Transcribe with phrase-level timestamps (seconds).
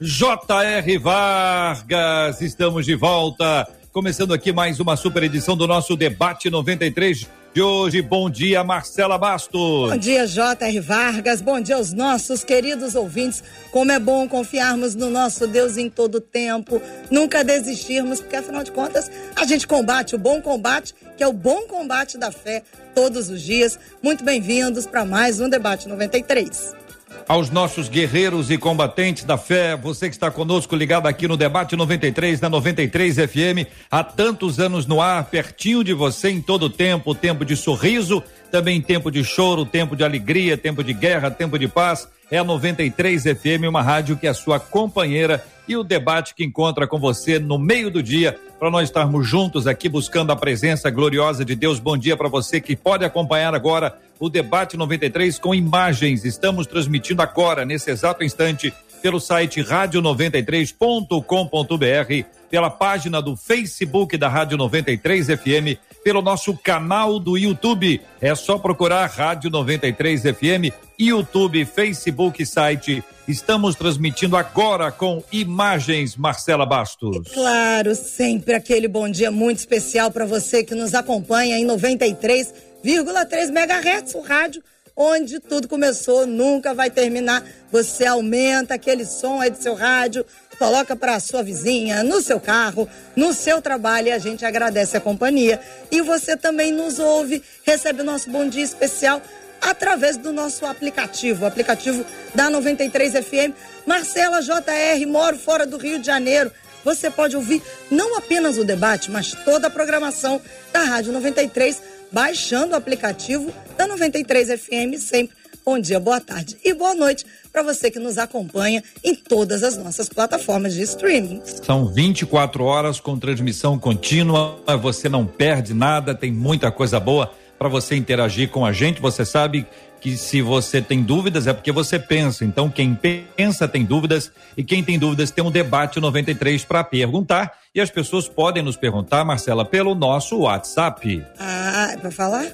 [0.00, 0.98] J.R.
[0.98, 2.40] Vargas.
[2.40, 3.68] Estamos de volta.
[3.92, 8.00] Começando aqui mais uma super edição do nosso Debate 93 de hoje.
[8.00, 9.90] Bom dia, Marcela Bastos.
[9.90, 10.78] Bom dia, J.R.
[10.78, 11.40] Vargas.
[11.40, 13.42] Bom dia aos nossos queridos ouvintes.
[13.72, 16.80] Como é bom confiarmos no nosso Deus em todo tempo,
[17.10, 21.32] nunca desistirmos, porque afinal de contas, a gente combate o bom combate, que é o
[21.32, 22.62] bom combate da fé,
[22.94, 23.76] todos os dias.
[24.00, 26.87] Muito bem-vindos para mais um Debate 93
[27.28, 31.76] aos nossos guerreiros e combatentes da fé, você que está conosco ligado aqui no Debate
[31.76, 37.14] 93, na 93 FM, há tantos anos no ar, pertinho de você em todo tempo,
[37.14, 41.68] tempo de sorriso, também tempo de choro, tempo de alegria, tempo de guerra, tempo de
[41.68, 42.08] paz.
[42.30, 45.44] É a 93 FM, uma rádio que é sua companheira.
[45.66, 49.66] E o debate que encontra com você no meio do dia, para nós estarmos juntos
[49.66, 51.78] aqui buscando a presença gloriosa de Deus.
[51.78, 56.24] Bom dia para você que pode acompanhar agora o debate 93 com imagens.
[56.24, 64.58] Estamos transmitindo agora, nesse exato instante, pelo site rádio93.com.br, pela página do Facebook da Rádio
[64.58, 65.78] 93 FM,
[66.08, 68.00] pelo nosso canal do YouTube.
[68.18, 73.04] É só procurar Rádio 93 FM, YouTube, Facebook, site.
[73.28, 77.30] Estamos transmitindo agora com imagens, Marcela Bastos.
[77.30, 84.14] Claro, sempre aquele bom dia muito especial para você que nos acompanha em 93,3 MHz,
[84.14, 84.62] o rádio
[84.96, 87.44] onde tudo começou, nunca vai terminar.
[87.70, 90.26] Você aumenta aquele som aí do seu rádio,
[90.58, 95.00] coloca para sua vizinha, no seu carro, no seu trabalho e a gente agradece a
[95.00, 95.60] companhia.
[95.90, 99.22] E você também nos ouve, recebe o nosso bom dia especial
[99.60, 102.04] através do nosso aplicativo, o aplicativo
[102.34, 103.54] da 93 FM.
[103.86, 106.50] Marcela JR, moro fora do Rio de Janeiro.
[106.84, 110.40] Você pode ouvir não apenas o debate, mas toda a programação
[110.72, 115.37] da Rádio 93 baixando o aplicativo da 93 FM sempre.
[115.70, 119.76] Bom dia, boa tarde e boa noite para você que nos acompanha em todas as
[119.76, 121.42] nossas plataformas de streaming.
[121.44, 127.68] São 24 horas com transmissão contínua, você não perde nada, tem muita coisa boa para
[127.68, 128.98] você interagir com a gente.
[129.02, 129.66] Você sabe
[130.00, 132.46] que se você tem dúvidas é porque você pensa.
[132.46, 132.98] Então, quem
[133.36, 137.52] pensa tem dúvidas e quem tem dúvidas tem um debate 93 para perguntar.
[137.74, 141.26] E as pessoas podem nos perguntar, Marcela, pelo nosso WhatsApp.
[141.38, 142.46] Ah, é para falar?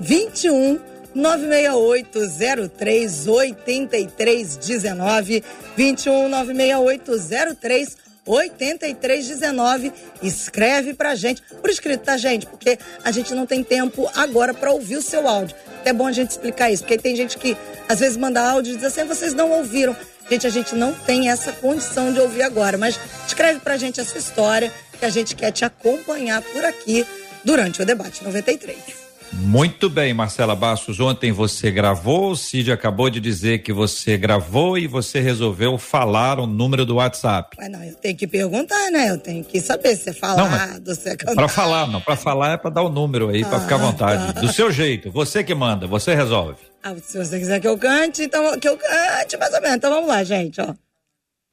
[0.00, 5.44] 21 96803 8319
[5.76, 9.92] 21 96803 8319.
[10.22, 11.42] Escreve pra gente.
[11.60, 12.46] Por escrito, tá, gente?
[12.46, 15.56] Porque a gente não tem tempo agora para ouvir o seu áudio.
[15.84, 17.56] É bom a gente explicar isso, porque tem gente que
[17.88, 19.94] às vezes manda áudio e diz assim: vocês não ouviram.
[20.30, 24.04] Gente, a gente não tem essa condição de ouvir agora, mas escreve pra gente a
[24.06, 27.06] sua história, que a gente quer te acompanhar por aqui
[27.44, 29.03] durante o debate 93.
[29.40, 31.00] Muito bem, Marcela Bastos.
[31.00, 36.38] Ontem você gravou, o Cid acabou de dizer que você gravou e você resolveu falar
[36.38, 37.56] o número do WhatsApp.
[37.58, 39.10] Mas não, eu tenho que perguntar, né?
[39.10, 41.36] Eu tenho que saber se é falado, se é cantado.
[41.36, 42.00] Pra falar, não.
[42.00, 44.34] Pra falar é pra dar o número aí, ah, pra ficar à vontade.
[44.34, 44.40] Tá.
[44.40, 46.58] Do seu jeito, você que manda, você resolve.
[46.82, 49.76] Ah, se você quiser que eu cante, então que eu cante mais ou menos.
[49.76, 50.74] Então vamos lá, gente, ó.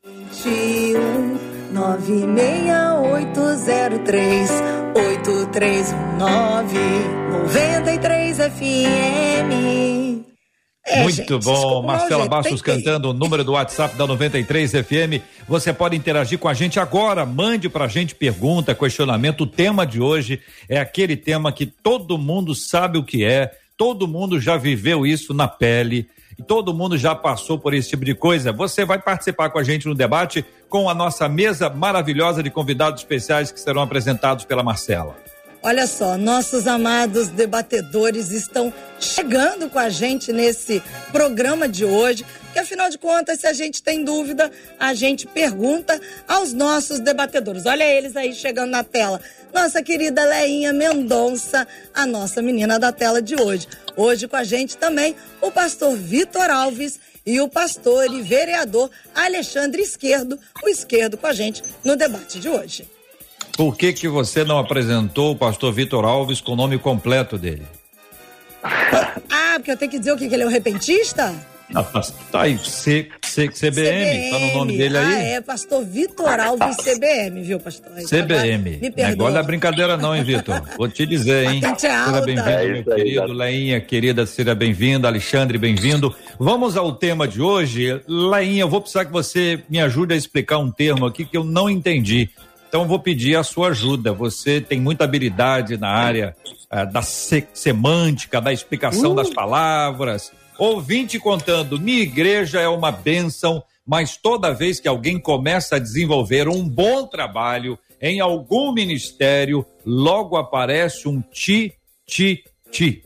[0.04, 4.52] 21 96803
[4.94, 6.78] 8319
[7.32, 10.22] 93 FM.
[10.86, 15.24] É, Muito gente, bom, Marcela Bastos cantando o número do WhatsApp da 93 FM.
[15.48, 17.26] Você pode interagir com a gente agora.
[17.26, 19.42] Mande pra gente pergunta, questionamento.
[19.42, 24.08] O tema de hoje é aquele tema que todo mundo sabe o que é, todo
[24.08, 26.10] mundo já viveu isso na pele
[26.42, 28.52] e todo mundo já passou por esse tipo de coisa.
[28.52, 33.02] Você vai participar com a gente no debate com a nossa mesa maravilhosa de convidados
[33.02, 35.16] especiais que serão apresentados pela Marcela.
[35.64, 42.58] Olha só, nossos amados debatedores estão chegando com a gente nesse programa de hoje, que
[42.58, 44.50] afinal de contas, se a gente tem dúvida,
[44.80, 47.68] a gente pergunta aos nossos debatedores.
[47.68, 49.22] Olha eles aí chegando na tela.
[49.54, 53.68] Nossa querida Leinha Mendonça, a nossa menina da tela de hoje.
[53.96, 59.82] Hoje com a gente também o pastor Vitor Alves e o pastor e vereador Alexandre
[59.82, 62.88] Esquerdo, o Esquerdo com a gente no debate de hoje.
[63.56, 67.68] Por que que você não apresentou o pastor Vitor Alves com o nome completo dele?
[68.64, 71.36] Ah, porque eu tenho que dizer o que, que ele é um repentista?
[71.74, 71.84] Ah,
[72.32, 75.14] tá aí, C, C, CBM, tá no nome dele aí?
[75.14, 77.92] Ah, é, pastor Vitor Alves CBM, viu, pastor?
[78.04, 78.78] CBM.
[78.78, 79.12] Me perdoa.
[79.14, 80.62] Agora não é brincadeira não, hein, Vitor?
[80.78, 81.62] Vou te dizer, hein?
[81.64, 83.34] É seja bem-vindo, é meu querido.
[83.34, 85.08] Leinha, querida, seja bem-vinda.
[85.08, 86.14] Alexandre, bem-vindo.
[86.38, 88.02] Vamos ao tema de hoje.
[88.06, 91.44] Leinha, eu vou precisar que você me ajude a explicar um termo aqui que eu
[91.46, 92.30] não entendi.
[92.68, 94.12] Então, vou pedir a sua ajuda.
[94.12, 96.36] Você tem muita habilidade na área
[96.72, 99.16] uh, da se semântica, da explicação uh.
[99.16, 105.78] das palavras Ouvinte contando: minha igreja é uma bênção, mas toda vez que alguém começa
[105.78, 111.74] a desenvolver um bom trabalho em algum ministério, logo aparece um ti,
[112.06, 113.04] ti, ti.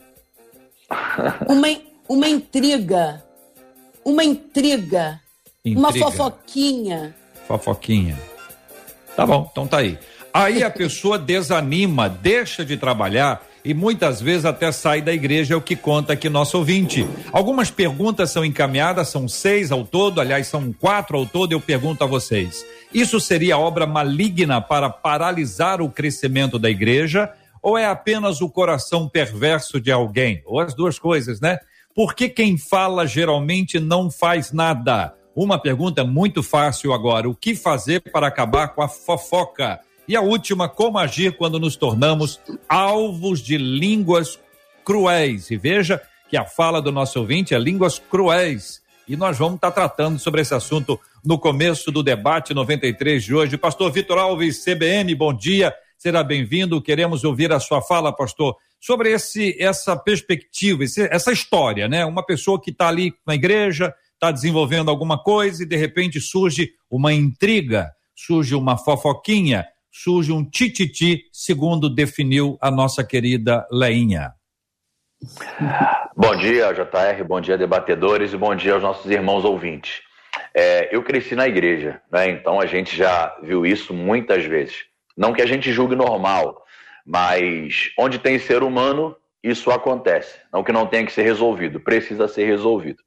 [1.48, 1.68] Uma,
[2.06, 3.24] uma intriga.
[4.04, 5.18] Uma intriga.
[5.64, 5.78] intriga.
[5.80, 7.16] Uma fofoquinha.
[7.48, 8.20] Fofoquinha.
[9.16, 9.98] Tá bom, então tá aí.
[10.32, 15.56] Aí a pessoa desanima, deixa de trabalhar e muitas vezes até sai da igreja, é
[15.56, 17.04] o que conta aqui nosso ouvinte.
[17.32, 22.04] Algumas perguntas são encaminhadas, são seis ao todo, aliás, são quatro ao todo, eu pergunto
[22.04, 22.64] a vocês.
[22.94, 27.28] Isso seria obra maligna para paralisar o crescimento da igreja?
[27.60, 30.42] Ou é apenas o coração perverso de alguém?
[30.46, 31.58] Ou as duas coisas, né?
[31.92, 35.12] Por que quem fala geralmente não faz nada?
[35.34, 39.80] Uma pergunta muito fácil agora: o que fazer para acabar com a fofoca?
[40.08, 44.38] E a última, como agir quando nos tornamos alvos de línguas
[44.84, 45.50] cruéis.
[45.50, 48.80] E veja que a fala do nosso ouvinte é línguas cruéis.
[49.08, 53.58] E nós vamos estar tratando sobre esse assunto no começo do debate 93 de hoje.
[53.58, 55.74] Pastor Vitor Alves, CBN, bom dia.
[55.98, 56.80] Será bem-vindo.
[56.80, 62.04] Queremos ouvir a sua fala, pastor, sobre esse, essa perspectiva, esse, essa história, né?
[62.04, 66.70] Uma pessoa que está ali na igreja, está desenvolvendo alguma coisa e de repente surge
[66.90, 69.66] uma intriga, surge uma fofoquinha,
[70.02, 74.32] surge um tititi, segundo definiu a nossa querida Leinha.
[76.14, 80.02] Bom dia, JR, bom dia, debatedores, e bom dia aos nossos irmãos ouvintes.
[80.54, 82.28] É, eu cresci na igreja, né?
[82.28, 84.84] então a gente já viu isso muitas vezes.
[85.16, 86.62] Não que a gente julgue normal,
[87.06, 90.38] mas onde tem ser humano, isso acontece.
[90.52, 93.02] Não que não tenha que ser resolvido, precisa ser resolvido.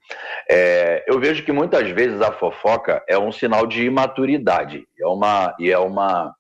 [0.50, 5.56] É, eu vejo que muitas vezes a fofoca é um sinal de imaturidade, é uma,
[5.60, 6.34] e é uma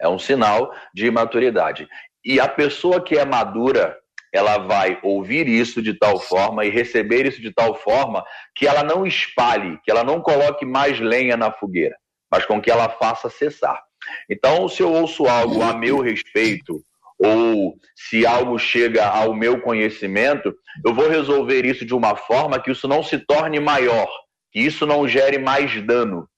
[0.00, 1.88] é um sinal de imaturidade.
[2.24, 3.96] E a pessoa que é madura,
[4.32, 8.82] ela vai ouvir isso de tal forma e receber isso de tal forma que ela
[8.82, 11.96] não espalhe, que ela não coloque mais lenha na fogueira,
[12.30, 13.80] mas com que ela faça cessar.
[14.28, 16.82] Então, se eu ouço algo a meu respeito,
[17.18, 20.54] ou se algo chega ao meu conhecimento,
[20.84, 24.08] eu vou resolver isso de uma forma que isso não se torne maior,
[24.52, 26.28] que isso não gere mais dano,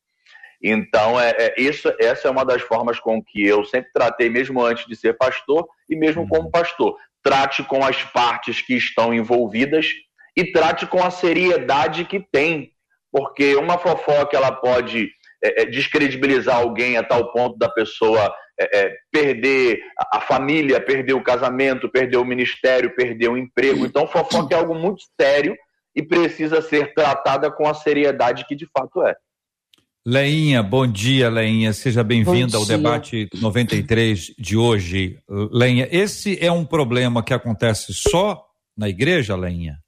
[0.63, 4.65] então, é, é, isso, essa é uma das formas com que eu sempre tratei, mesmo
[4.65, 6.51] antes de ser pastor e mesmo como uhum.
[6.51, 6.97] pastor.
[7.23, 9.87] Trate com as partes que estão envolvidas
[10.37, 12.73] e trate com a seriedade que tem,
[13.13, 15.11] porque uma fofoca ela pode
[15.43, 19.81] é, é descredibilizar alguém a tal ponto da pessoa é, é, perder
[20.13, 23.87] a família, perder o casamento, perder o ministério, perder o emprego.
[23.87, 25.57] Então, fofoca é algo muito sério
[25.95, 29.15] e precisa ser tratada com a seriedade que de fato é.
[30.11, 31.71] Leinha, bom dia, Leinha.
[31.75, 35.19] Seja bem-vinda ao debate 93 de hoje.
[35.29, 38.43] Leinha, esse é um problema que acontece só
[38.75, 39.79] na igreja, Leinha?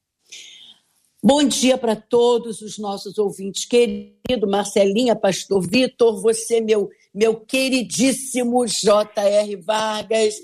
[1.25, 3.65] Bom dia para todos os nossos ouvintes.
[3.65, 9.57] Querido Marcelinha, Pastor Vitor, você, meu, meu queridíssimo J.R.
[9.57, 10.35] Vargas.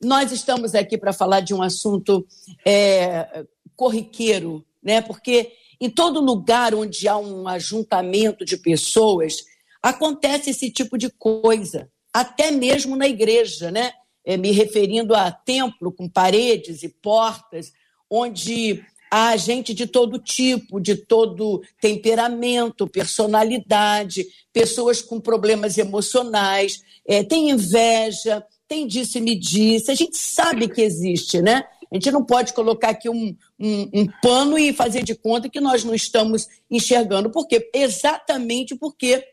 [0.00, 2.24] Nós estamos aqui para falar de um assunto
[2.64, 5.00] é, corriqueiro, né?
[5.00, 9.44] Porque em todo lugar onde há um ajuntamento de pessoas,
[9.82, 13.92] acontece esse tipo de coisa, até mesmo na igreja, né?
[14.24, 17.72] É, me referindo a templo com paredes e portas,
[18.10, 27.22] onde há gente de todo tipo, de todo temperamento, personalidade, pessoas com problemas emocionais, é,
[27.22, 31.64] tem inveja, tem disse-me disse, a gente sabe que existe, né?
[31.90, 35.60] A gente não pode colocar aqui um, um, um, pano e fazer de conta que
[35.60, 37.30] nós não estamos enxergando.
[37.30, 37.70] Por quê?
[37.74, 39.24] Exatamente porque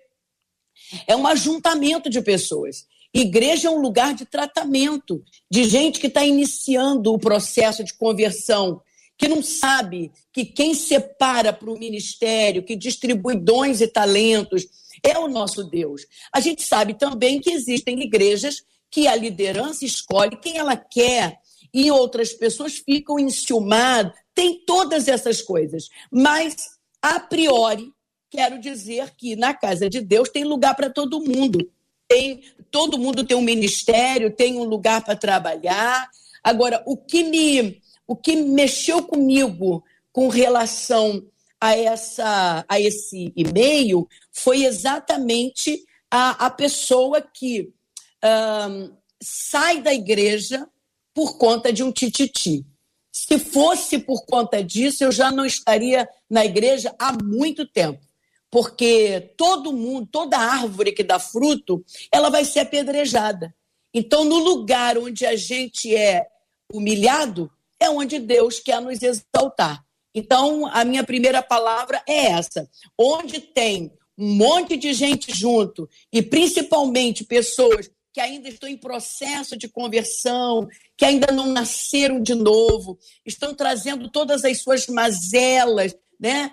[1.08, 2.86] é um ajuntamento de pessoas.
[3.14, 8.82] Igreja é um lugar de tratamento, de gente que está iniciando o processo de conversão,
[9.18, 14.66] que não sabe que quem separa para o ministério, que distribui dons e talentos,
[15.04, 16.02] é o nosso Deus.
[16.34, 21.40] A gente sabe também que existem igrejas que a liderança escolhe quem ela quer
[21.74, 24.14] e outras pessoas ficam enciumadas.
[24.36, 25.90] Tem todas essas coisas.
[26.12, 26.56] Mas,
[27.02, 27.92] a priori,
[28.30, 31.70] quero dizer que na casa de Deus tem lugar para todo mundo.
[32.08, 36.10] Tem, todo mundo tem um ministério, tem um lugar para trabalhar.
[36.44, 41.26] Agora, o que me o que mexeu comigo com relação
[41.60, 47.74] a, essa, a esse e-mail foi exatamente a, a pessoa que
[48.70, 50.68] um, sai da igreja
[51.14, 52.66] por conta de um tititi.
[53.12, 58.02] Se fosse por conta disso, eu já não estaria na igreja há muito tempo.
[58.50, 63.54] Porque todo mundo, toda árvore que dá fruto, ela vai ser apedrejada.
[63.94, 66.28] Então, no lugar onde a gente é
[66.72, 69.84] humilhado, é onde Deus quer nos exaltar.
[70.16, 76.22] Então, a minha primeira palavra é essa: onde tem um monte de gente junto, e
[76.22, 82.98] principalmente pessoas que ainda estão em processo de conversão, que ainda não nasceram de novo,
[83.26, 86.52] estão trazendo todas as suas mazelas, né?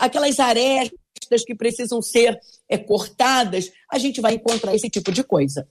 [0.00, 2.36] aquelas arestas que precisam ser
[2.68, 5.68] é, cortadas, a gente vai encontrar esse tipo de coisa.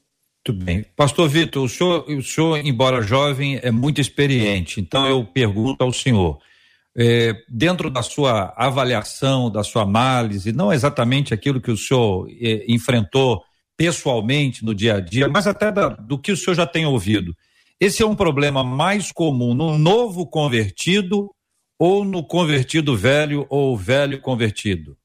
[0.47, 0.85] Muito bem.
[0.95, 5.91] Pastor Vitor, o senhor, o senhor, embora jovem, é muito experiente, então eu pergunto ao
[5.91, 6.39] senhor.
[6.99, 12.65] É, dentro da sua avaliação, da sua análise, não exatamente aquilo que o senhor é,
[12.67, 13.43] enfrentou
[13.77, 17.33] pessoalmente no dia a dia, mas até da, do que o senhor já tem ouvido.
[17.79, 21.29] Esse é um problema mais comum no novo convertido
[21.79, 24.97] ou no convertido velho ou velho convertido?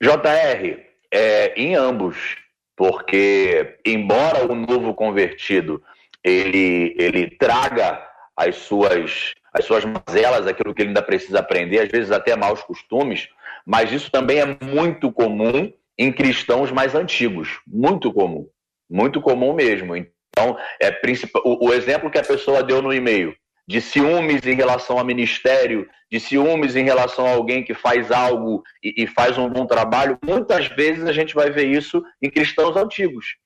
[0.00, 0.78] JR,
[1.12, 2.38] é, em ambos
[2.80, 5.82] porque embora o novo convertido
[6.24, 8.02] ele, ele traga
[8.34, 12.62] as suas as suas mazelas, aquilo que ele ainda precisa aprender, às vezes até maus
[12.62, 13.28] costumes,
[13.66, 15.70] mas isso também é muito comum
[16.00, 18.48] em cristãos mais antigos, muito comum,
[18.88, 19.94] muito comum mesmo.
[19.94, 20.90] Então, é
[21.44, 23.36] o, o exemplo que a pessoa deu no e-mail
[23.68, 28.62] de ciúmes em relação ao ministério, de ciúmes em relação a alguém que faz algo
[28.82, 32.76] e, e, faz um bom trabalho, muitas vezes a gente vai ver isso em cristãos
[32.76, 33.36] antigos,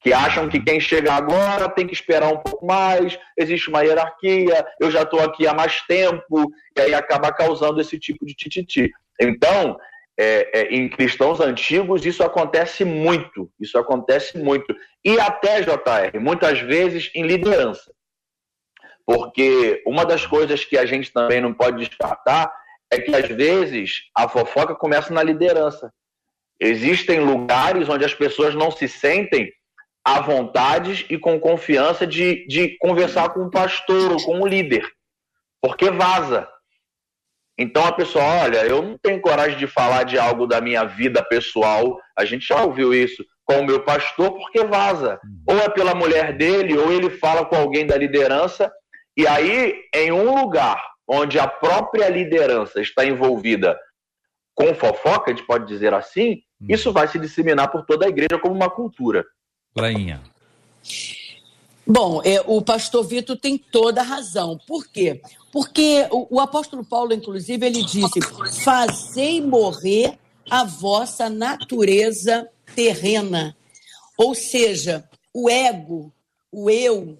[0.00, 4.64] que acham que quem chega agora tem que esperar um pouco mais, existe uma hierarquia,
[4.80, 8.90] eu já estou aqui há mais tempo, e aí acaba causando esse tipo de tititi.
[9.20, 9.76] Então,
[10.18, 14.74] é, é, em cristãos antigos, isso acontece muito, isso acontece muito.
[15.04, 17.92] E até, JR, muitas vezes em liderança.
[19.04, 22.52] Porque uma das coisas que a gente também não pode descartar
[22.90, 25.92] é que, às vezes, a fofoca começa na liderança.
[26.58, 29.52] Existem lugares onde as pessoas não se sentem
[30.04, 34.88] à vontade e com confiança de, de conversar com o pastor ou com o líder,
[35.60, 36.48] porque vaza.
[37.58, 41.22] Então a pessoa, olha, eu não tenho coragem de falar de algo da minha vida
[41.22, 45.18] pessoal, a gente já ouviu isso, com o meu pastor, porque vaza.
[45.48, 48.70] Ou é pela mulher dele, ou ele fala com alguém da liderança
[49.16, 53.78] e aí, em um lugar onde a própria liderança está envolvida
[54.54, 56.66] com fofoca, a gente pode dizer assim, hum.
[56.68, 59.24] isso vai se disseminar por toda a igreja como uma cultura.
[59.74, 60.20] Prainha.
[61.86, 64.58] Bom, é, o pastor Vitor tem toda a razão.
[64.66, 65.22] Por quê?
[65.52, 68.20] Porque o, o apóstolo Paulo, inclusive, ele disse:
[68.64, 70.18] Fazei morrer
[70.50, 73.56] a vossa natureza terrena.
[74.18, 76.12] Ou seja, o ego,
[76.50, 77.16] o eu,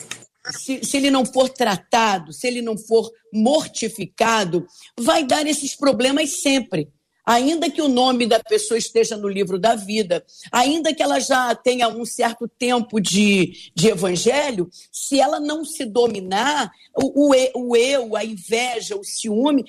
[0.50, 4.66] se, se ele não for tratado, se ele não for mortificado,
[4.98, 6.88] vai dar esses problemas sempre
[7.26, 11.52] ainda que o nome da pessoa esteja no livro da vida, ainda que ela já
[11.56, 17.76] tenha um certo tempo de, de evangelho, se ela não se dominar, o, o, o
[17.76, 19.64] eu, a inveja, o ciúme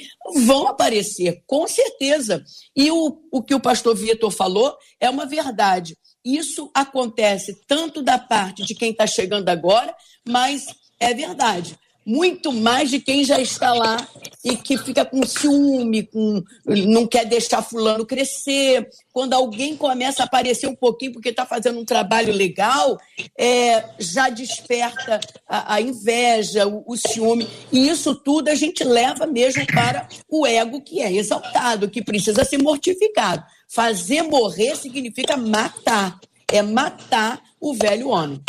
[0.45, 2.43] vão aparecer, com certeza.
[2.75, 5.97] E o, o que o pastor Vitor falou é uma verdade.
[6.23, 9.95] Isso acontece tanto da parte de quem está chegando agora,
[10.27, 10.67] mas
[10.99, 11.77] é verdade.
[12.09, 13.97] Muito mais de quem já está lá
[14.41, 18.87] e que fica com ciúme, com, não quer deixar fulano crescer.
[19.11, 22.97] Quando alguém começa a aparecer um pouquinho porque está fazendo um trabalho legal,
[23.37, 27.45] é, já desperta a, a inveja, o, o, ciúme.
[27.73, 32.45] E isso tudo a gente leva mesmo para o ego que é exaltado, que precisa
[32.45, 33.43] ser mortificado.
[33.67, 36.17] Fazer morrer significa matar.
[36.49, 38.41] É matar o velho homem.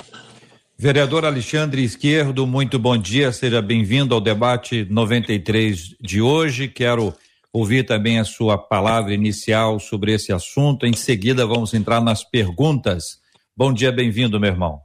[0.80, 6.68] Vereador Alexandre Esquerdo, muito bom dia, seja bem-vindo ao debate 93 de hoje.
[6.68, 7.12] Quero
[7.52, 10.86] ouvir também a sua palavra inicial sobre esse assunto.
[10.86, 13.20] Em seguida, vamos entrar nas perguntas.
[13.56, 14.80] Bom dia, bem-vindo, meu irmão.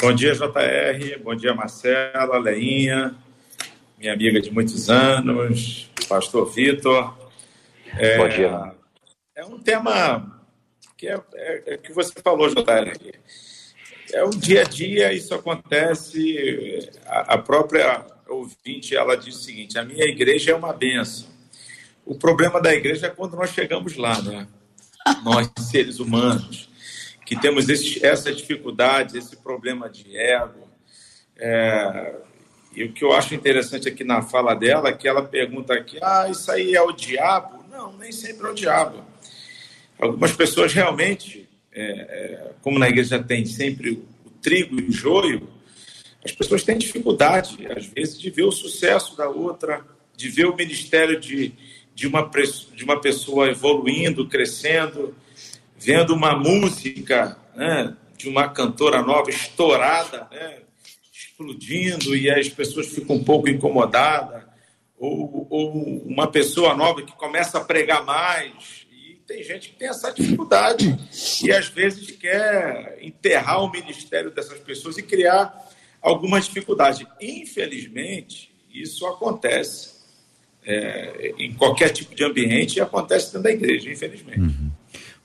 [0.00, 1.22] Bom dia, JR.
[1.22, 3.14] Bom dia, Marcela, Leinha,
[3.98, 7.14] minha amiga de muitos anos, pastor Vitor.
[7.98, 8.74] É, bom dia.
[9.36, 10.40] É um tema
[10.96, 12.96] que é, é, é que você falou, JR
[14.12, 16.90] é o dia a dia, isso acontece.
[17.06, 21.28] A, própria ouvinte, ela diz o seguinte: a minha igreja é uma benção.
[22.04, 24.46] O problema da igreja é quando nós chegamos lá, né?
[25.22, 26.68] Nós, seres humanos,
[27.24, 30.68] que temos esse, essa dificuldade, esse problema de ego.
[31.36, 32.14] É,
[32.74, 35.98] e o que eu acho interessante aqui na fala dela é que ela pergunta aqui:
[36.02, 37.64] ah, isso aí é o diabo?
[37.70, 39.04] Não, nem sempre é o diabo.
[39.98, 41.47] Algumas pessoas realmente,
[41.80, 43.90] é, é, como na igreja tem sempre
[44.24, 45.48] o trigo e o joio,
[46.24, 49.84] as pessoas têm dificuldade, às vezes, de ver o sucesso da outra,
[50.16, 51.52] de ver o ministério de,
[51.94, 52.28] de, uma,
[52.74, 55.14] de uma pessoa evoluindo, crescendo,
[55.78, 60.62] vendo uma música né, de uma cantora nova estourada, né,
[61.12, 64.42] explodindo, e as pessoas ficam um pouco incomodadas,
[64.98, 68.87] ou, ou uma pessoa nova que começa a pregar mais,
[69.28, 70.98] tem gente que tem essa dificuldade,
[71.44, 75.68] e às vezes quer enterrar o ministério dessas pessoas e criar
[76.00, 77.06] alguma dificuldade.
[77.20, 79.98] Infelizmente, isso acontece
[80.64, 84.40] é, em qualquer tipo de ambiente e acontece dentro da igreja, infelizmente.
[84.40, 84.70] Uhum.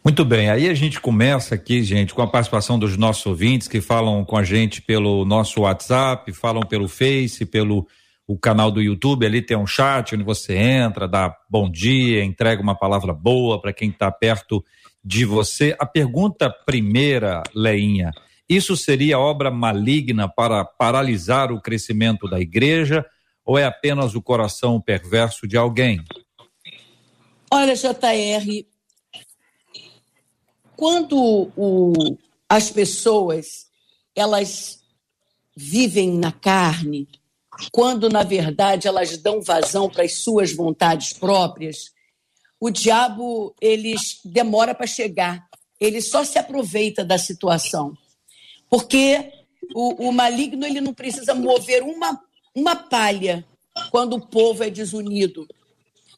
[0.03, 3.79] Muito bem, aí a gente começa aqui, gente, com a participação dos nossos ouvintes que
[3.79, 7.87] falam com a gente pelo nosso WhatsApp, falam pelo Face, pelo
[8.27, 12.61] o canal do YouTube, ali tem um chat onde você entra, dá bom dia, entrega
[12.61, 14.63] uma palavra boa para quem está perto
[15.03, 15.75] de você.
[15.77, 18.11] A pergunta primeira, Leinha,
[18.47, 23.05] isso seria obra maligna para paralisar o crescimento da igreja
[23.45, 26.03] ou é apenas o coração perverso de alguém?
[27.51, 28.65] Olha, JR,
[30.75, 32.17] quando o,
[32.49, 33.67] as pessoas
[34.15, 34.83] elas
[35.55, 37.07] vivem na carne,
[37.71, 41.91] quando na verdade elas dão vazão para as suas vontades próprias,
[42.59, 45.47] o diabo eles demora para chegar,
[45.79, 47.97] ele só se aproveita da situação.
[48.69, 49.31] Porque
[49.73, 52.19] o, o maligno ele não precisa mover uma,
[52.55, 53.45] uma palha
[53.91, 55.47] quando o povo é desunido,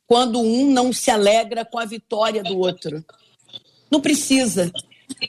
[0.06, 3.04] quando um não se alegra com a vitória do outro.
[3.89, 4.72] Não precisa.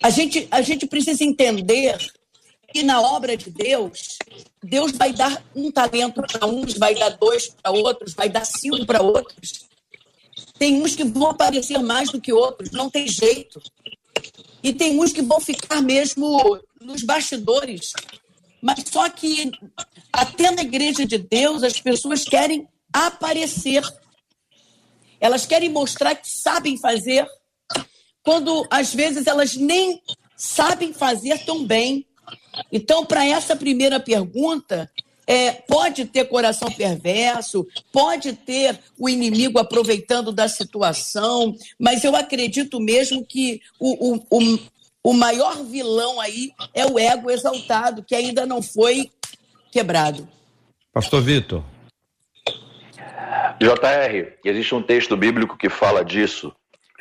[0.02, 1.96] A gente, a gente precisa entender
[2.76, 4.18] que na obra de Deus,
[4.62, 8.85] Deus vai dar um talento para uns, vai dar dois para outros, vai dar cinco
[8.85, 9.66] para outros.
[10.59, 13.62] Tem uns que vão aparecer mais do que outros, não tem jeito.
[14.62, 17.95] E tem uns que vão ficar mesmo nos bastidores.
[18.60, 19.50] Mas só que
[20.12, 23.82] até na igreja de Deus as pessoas querem aparecer.
[25.19, 27.26] Elas querem mostrar que sabem fazer,
[28.23, 30.02] quando às vezes elas nem
[30.36, 32.05] sabem fazer tão bem.
[32.73, 34.91] Então, para essa primeira pergunta,
[35.26, 42.78] é, pode ter coração perverso, pode ter o inimigo aproveitando da situação, mas eu acredito
[42.80, 44.58] mesmo que o, o, o,
[45.02, 49.10] o maior vilão aí é o ego exaltado, que ainda não foi
[49.73, 50.28] quebrado.
[50.93, 51.65] Pastor Vitor.
[53.58, 56.54] JR, existe um texto bíblico que fala disso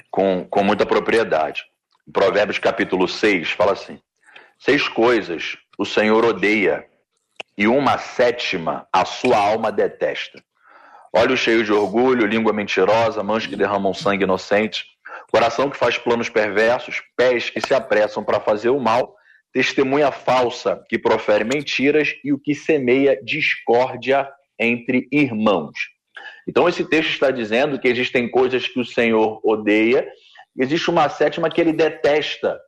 [0.09, 1.63] com, com muita propriedade.
[2.11, 3.99] Provérbios capítulo 6 fala assim:
[4.65, 6.87] Seis coisas o Senhor odeia
[7.55, 10.43] e uma sétima a sua alma detesta.
[11.13, 14.83] Olhos cheios de orgulho, língua mentirosa, mãos que derramam sangue inocente,
[15.31, 19.15] coração que faz planos perversos, pés que se apressam para fazer o mal,
[19.53, 25.77] testemunha falsa que profere mentiras e o que semeia discórdia entre irmãos.
[26.47, 30.11] Então, esse texto está dizendo que existem coisas que o Senhor odeia,
[30.57, 32.59] existe uma sétima que ele detesta,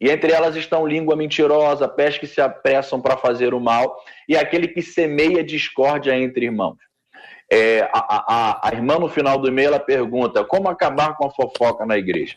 [0.00, 4.36] e entre elas estão língua mentirosa, pés que se apressam para fazer o mal, e
[4.36, 6.78] aquele que semeia discórdia entre irmãos.
[7.52, 11.30] É, a, a, a, irmã, no final do e-mail, ela pergunta: como acabar com a
[11.30, 12.36] fofoca na igreja?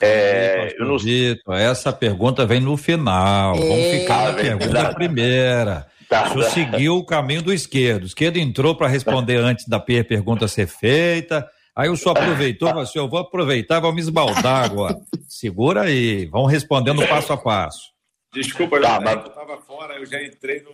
[0.00, 0.96] É, não...
[0.96, 3.56] Dito, essa pergunta vem no final.
[3.56, 5.86] Vamos ficar na ah, pergunta primeira.
[6.08, 6.50] Tá, o senhor tá.
[6.50, 8.02] seguiu o caminho do esquerdo.
[8.02, 11.48] O esquerdo entrou para responder antes da pergunta ser feita.
[11.74, 14.96] Aí o senhor aproveitou, falou assim, eu vou aproveitar, vou me esbaldar agora.
[15.26, 17.92] Segura aí, vamos respondendo passo a passo.
[18.32, 19.16] Desculpa, tá, mas...
[19.16, 20.70] eu estava fora, eu já entrei no...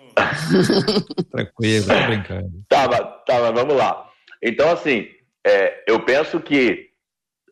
[1.30, 2.64] Tranquilo, tô brincando.
[2.68, 4.08] Tá, mas, tá, mas vamos lá.
[4.42, 5.08] Então, assim,
[5.44, 6.88] é, eu penso que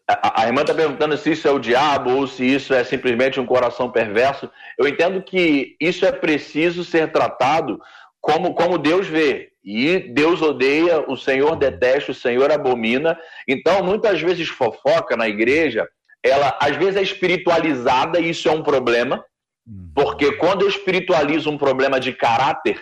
[0.09, 3.41] a, a irmã está perguntando se isso é o diabo ou se isso é simplesmente
[3.41, 4.49] um coração perverso.
[4.79, 7.81] Eu entendo que isso é preciso ser tratado
[8.21, 9.51] como, como Deus vê.
[9.67, 13.19] E Deus odeia, o Senhor detesta, o Senhor abomina.
[13.49, 15.89] Então, muitas vezes fofoca na igreja,
[16.23, 19.25] ela às vezes é espiritualizada e isso é um problema.
[19.67, 19.91] Uhum.
[19.93, 22.81] Porque quando eu espiritualizo um problema de caráter,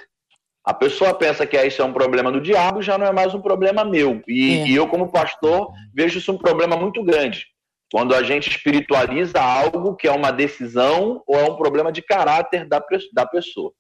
[0.62, 3.40] a pessoa pensa que isso é um problema do diabo, já não é mais um
[3.40, 4.22] problema meu.
[4.28, 4.66] E, é.
[4.68, 7.46] e eu, como pastor, vejo isso um problema muito grande.
[7.90, 12.66] Quando a gente espiritualiza algo que é uma decisão ou é um problema de caráter
[12.66, 13.72] da, da pessoa.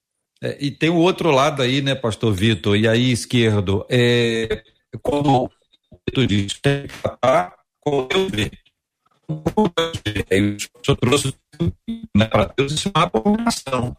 [0.44, 4.62] É, e tem o outro lado aí, né, pastor Vitor, e aí esquerdo, é,
[5.00, 5.50] como
[6.12, 8.50] tu disse, tem que tratar como eu.
[9.26, 9.72] Como
[10.30, 11.34] Aí o senhor trouxe
[12.14, 13.96] né, para Deus isso é uma abominação.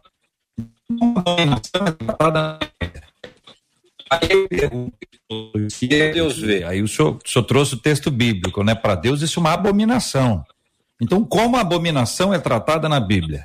[0.88, 2.58] Uma abominação é tratada
[4.08, 4.96] Aí eu pergunto,
[6.14, 6.62] Deus vê.
[6.62, 8.72] Aí o senhor, o senhor trouxe o texto bíblico, né?
[8.72, 10.46] Para Deus isso é uma abominação.
[11.02, 13.44] Então, como a abominação é tratada na Bíblia?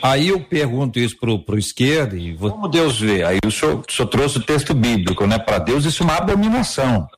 [0.00, 3.24] Aí eu pergunto isso pro, pro esquerdo e vou, como Deus vê?
[3.24, 5.38] Aí o senhor, o senhor trouxe o texto bíblico, né?
[5.38, 7.08] Para Deus isso é uma abominação.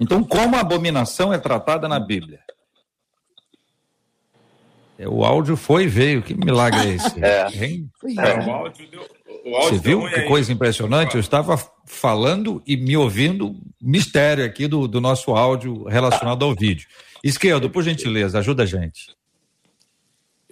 [0.00, 2.40] Então, como a abominação é tratada na Bíblia?
[4.98, 6.22] É, o áudio foi e veio.
[6.22, 7.14] Que milagre é esse?
[7.20, 7.46] É.
[8.16, 8.46] é.
[8.46, 9.06] O áudio deu,
[9.44, 11.14] o áudio Você viu que coisa impressionante?
[11.14, 16.86] Eu estava falando e me ouvindo mistério aqui do, do nosso áudio relacionado ao vídeo.
[17.22, 19.14] Esquerdo, por gentileza, ajuda a gente.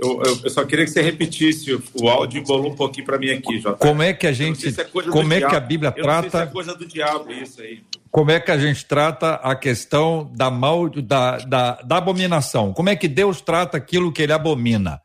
[0.03, 3.19] Eu, eu, eu, só queria que você repetisse o áudio e bolou um pouquinho para
[3.19, 3.79] mim aqui, Jota.
[3.79, 4.73] Como é que a gente.
[4.73, 5.51] Se é como é diabo.
[5.51, 6.31] que a Bíblia eu trata.
[6.31, 7.85] Se é coisa do diabo, isso aí.
[8.11, 12.73] Como é que a gente trata a questão da, mal, da, da, da abominação?
[12.73, 15.01] Como é que Deus trata aquilo que ele abomina?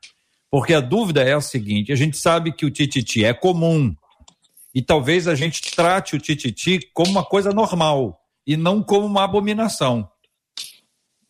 [0.50, 3.96] Porque a dúvida é a seguinte: a gente sabe que o tititi é comum.
[4.74, 9.24] E talvez a gente trate o tititi como uma coisa normal e não como uma
[9.24, 10.10] abominação.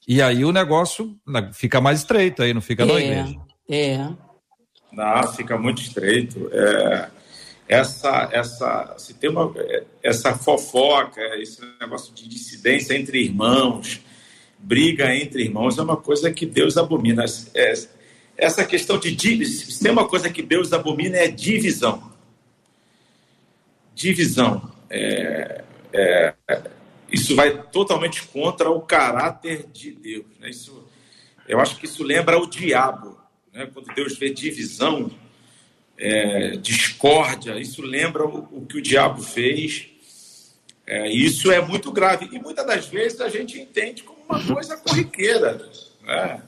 [0.07, 1.17] E aí o negócio
[1.53, 2.85] fica mais estreito aí, não fica é.
[2.85, 3.46] na igreja.
[3.69, 4.09] É.
[4.91, 6.49] Não, fica muito estreito.
[6.51, 7.09] É,
[7.67, 9.53] essa, essa, se tem uma,
[10.01, 14.01] essa fofoca, esse negócio de dissidência entre irmãos,
[14.57, 17.25] briga entre irmãos, é uma coisa que Deus abomina.
[17.53, 17.73] É,
[18.37, 22.11] essa questão de se tem uma coisa que Deus abomina é divisão.
[23.93, 24.71] Divisão.
[24.89, 26.33] É, é,
[27.11, 30.25] isso vai totalmente contra o caráter de Deus.
[30.39, 30.49] Né?
[30.49, 30.87] Isso,
[31.47, 33.16] eu acho que isso lembra o diabo.
[33.57, 33.67] Né?
[33.73, 35.09] Quando Deus vê divisão,
[35.97, 39.89] é, discórdia, isso lembra o, o, que o diabo fez.
[40.85, 42.29] É, isso é muito grave.
[42.31, 45.59] E muitas das vezes a gente entende como uma coisa corriqueira.
[46.03, 46.43] Né?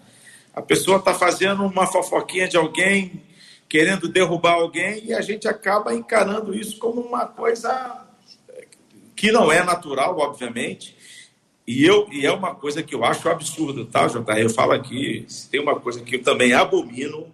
[0.54, 3.24] A pessoa está fazendo uma fofoquinha de alguém,
[3.67, 8.06] querendo derrubar alguém, e a gente acaba encarando isso como uma coisa
[9.15, 10.95] que não é natural, obviamente,
[11.69, 14.39] e, eu, e é uma coisa que eu acho absurdo, tá, JR?
[14.39, 17.32] Eu falo aqui, tem uma coisa que eu também abomino,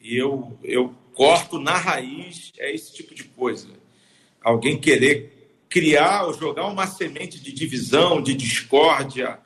[0.00, 3.68] e eu, eu corto na raiz, é esse tipo de coisa.
[4.42, 9.38] Alguém querer criar ou jogar uma semente de divisão, de discórdia,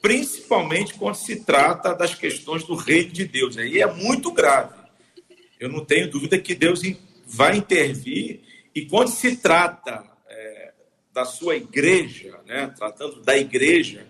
[0.00, 3.58] principalmente quando se trata das questões do reino de Deus.
[3.58, 4.78] Aí é muito grave.
[5.58, 6.82] Eu não tenho dúvida que Deus
[7.26, 10.04] vai intervir, e quando se trata
[11.16, 12.70] da sua igreja, né?
[12.76, 14.06] tratando da igreja,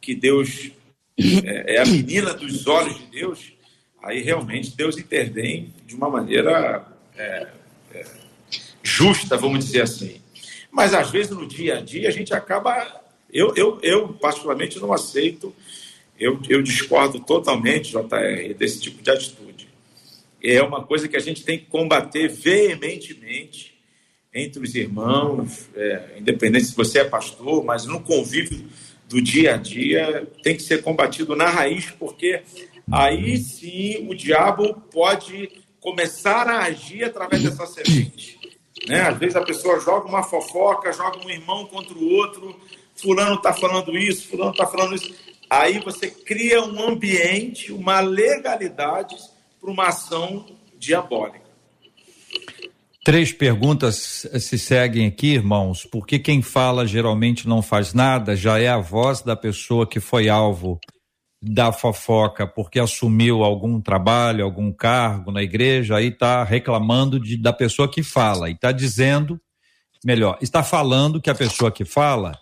[0.00, 0.70] que Deus
[1.44, 3.52] é, é, a menina dos olhos de Deus,
[4.02, 7.48] aí realmente Deus intervém de uma maneira é,
[7.92, 8.06] é,
[8.82, 10.18] justa, vamos dizer assim.
[10.70, 13.02] Mas às vezes no dia a dia a gente acaba.
[13.30, 15.54] Eu, eu, eu particularmente, não aceito,
[16.18, 19.68] eu, eu discordo totalmente, JR, desse tipo de atitude.
[20.42, 23.75] É uma coisa que a gente tem que combater veementemente
[24.36, 28.68] entre os irmãos, é, independente se você é pastor, mas no convívio
[29.08, 32.42] do dia a dia tem que ser combatido na raiz, porque
[32.92, 35.48] aí sim o diabo pode
[35.80, 38.38] começar a agir através dessa semente.
[38.86, 39.00] Né?
[39.00, 42.54] Às vezes a pessoa joga uma fofoca, joga um irmão contra o outro,
[42.94, 45.14] fulano está falando isso, fulano está falando isso.
[45.48, 49.16] Aí você cria um ambiente, uma legalidade
[49.60, 50.44] para uma ação
[50.76, 51.46] diabólica.
[53.06, 58.66] Três perguntas se seguem aqui, irmãos, porque quem fala geralmente não faz nada, já é
[58.66, 60.80] a voz da pessoa que foi alvo
[61.40, 67.52] da fofoca porque assumiu algum trabalho, algum cargo na igreja, aí está reclamando de, da
[67.52, 69.40] pessoa que fala e está dizendo,
[70.04, 72.36] melhor, está falando que a pessoa que fala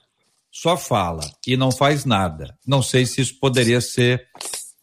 [0.51, 2.57] só fala e não faz nada.
[2.67, 4.29] Não sei se isso poderia ser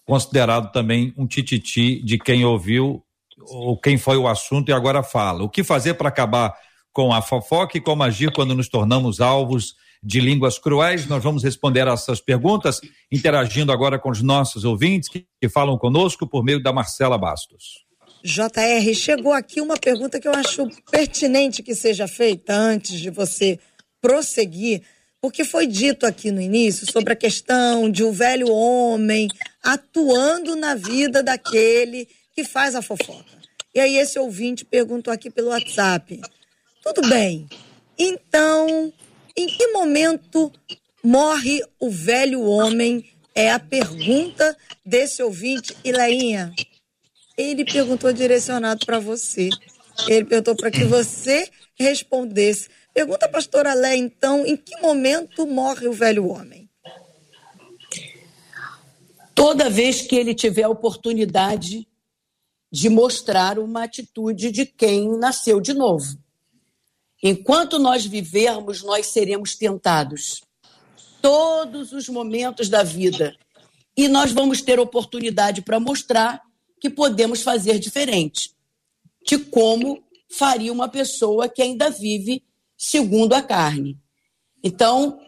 [0.05, 3.03] considerado também um tititi de quem ouviu
[3.47, 5.43] ou quem foi o assunto e agora fala.
[5.43, 6.53] O que fazer para acabar
[6.93, 11.07] com a fofoca e como agir quando nos tornamos alvos de línguas cruéis?
[11.07, 15.77] Nós vamos responder a essas perguntas, interagindo agora com os nossos ouvintes que, que falam
[15.77, 17.85] conosco por meio da Marcela Bastos.
[18.23, 23.59] JR, chegou aqui uma pergunta que eu acho pertinente que seja feita antes de você
[23.99, 24.83] prosseguir,
[25.19, 29.27] porque foi dito aqui no início sobre a questão de um velho homem
[29.63, 32.07] atuando na vida daquele
[32.41, 33.39] que faz a fofoca.
[33.73, 36.19] E aí esse ouvinte perguntou aqui pelo WhatsApp.
[36.83, 37.47] Tudo bem.
[37.97, 38.91] Então,
[39.37, 40.51] em que momento
[41.03, 43.05] morre o velho homem?
[43.35, 45.77] É a pergunta desse ouvinte.
[45.83, 46.51] E Leinha,
[47.37, 49.49] ele perguntou direcionado para você.
[50.07, 52.69] Ele perguntou para que você respondesse.
[52.93, 56.69] Pergunta a pastora Lé, então, em que momento morre o velho homem?
[59.33, 61.87] Toda vez que ele tiver a oportunidade
[62.71, 66.17] de mostrar uma atitude de quem nasceu de novo.
[67.21, 70.41] Enquanto nós vivermos, nós seremos tentados.
[71.21, 73.35] Todos os momentos da vida.
[73.95, 76.41] E nós vamos ter oportunidade para mostrar
[76.79, 78.55] que podemos fazer diferente
[79.27, 82.43] de como faria uma pessoa que ainda vive
[82.75, 83.99] segundo a carne.
[84.63, 85.19] Então,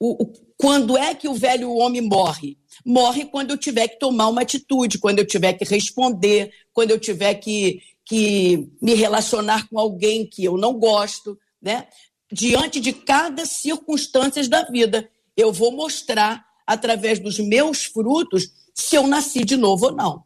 [0.00, 2.58] o, o, quando é que o velho homem morre?
[2.84, 6.98] Morre quando eu tiver que tomar uma atitude, quando eu tiver que responder, quando eu
[6.98, 11.88] tiver que, que me relacionar com alguém que eu não gosto, né?
[12.30, 19.06] Diante de cada circunstância da vida, eu vou mostrar através dos meus frutos se eu
[19.06, 20.24] nasci de novo ou não.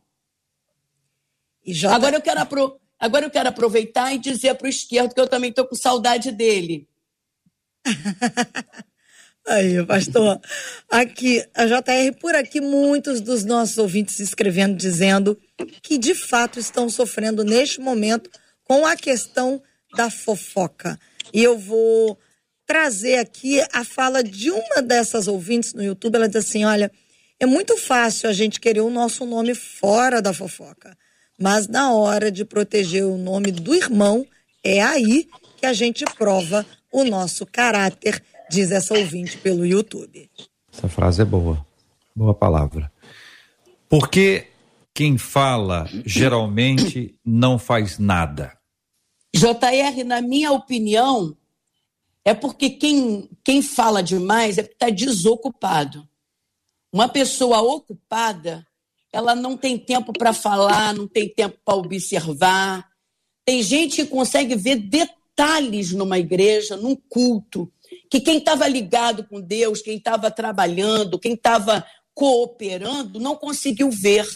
[1.64, 1.94] Já...
[1.94, 2.80] Agora eu quero apro...
[2.98, 6.32] agora eu quero aproveitar e dizer para o esquerdo que eu também estou com saudade
[6.32, 6.88] dele.
[9.50, 10.40] Aí, pastor.
[10.88, 15.36] Aqui, a JR, por aqui, muitos dos nossos ouvintes escrevendo, dizendo
[15.82, 18.30] que de fato estão sofrendo neste momento
[18.62, 19.60] com a questão
[19.96, 20.96] da fofoca.
[21.34, 22.16] E eu vou
[22.64, 26.14] trazer aqui a fala de uma dessas ouvintes no YouTube.
[26.14, 26.88] Ela diz assim: olha,
[27.40, 30.96] é muito fácil a gente querer o nosso nome fora da fofoca,
[31.36, 34.24] mas na hora de proteger o nome do irmão,
[34.62, 40.28] é aí que a gente prova o nosso caráter diz essa ouvinte pelo YouTube.
[40.72, 41.64] Essa frase é boa.
[42.14, 42.92] Boa palavra.
[43.88, 44.48] Porque
[44.92, 48.52] quem fala geralmente não faz nada.
[49.34, 51.36] JR, na minha opinião,
[52.24, 56.06] é porque quem, quem fala demais é porque está desocupado.
[56.92, 58.66] Uma pessoa ocupada,
[59.12, 62.84] ela não tem tempo para falar, não tem tempo para observar.
[63.44, 67.72] Tem gente que consegue ver detalhes numa igreja, num culto,
[68.10, 74.26] que quem estava ligado com Deus, quem estava trabalhando, quem estava cooperando, não conseguiu ver.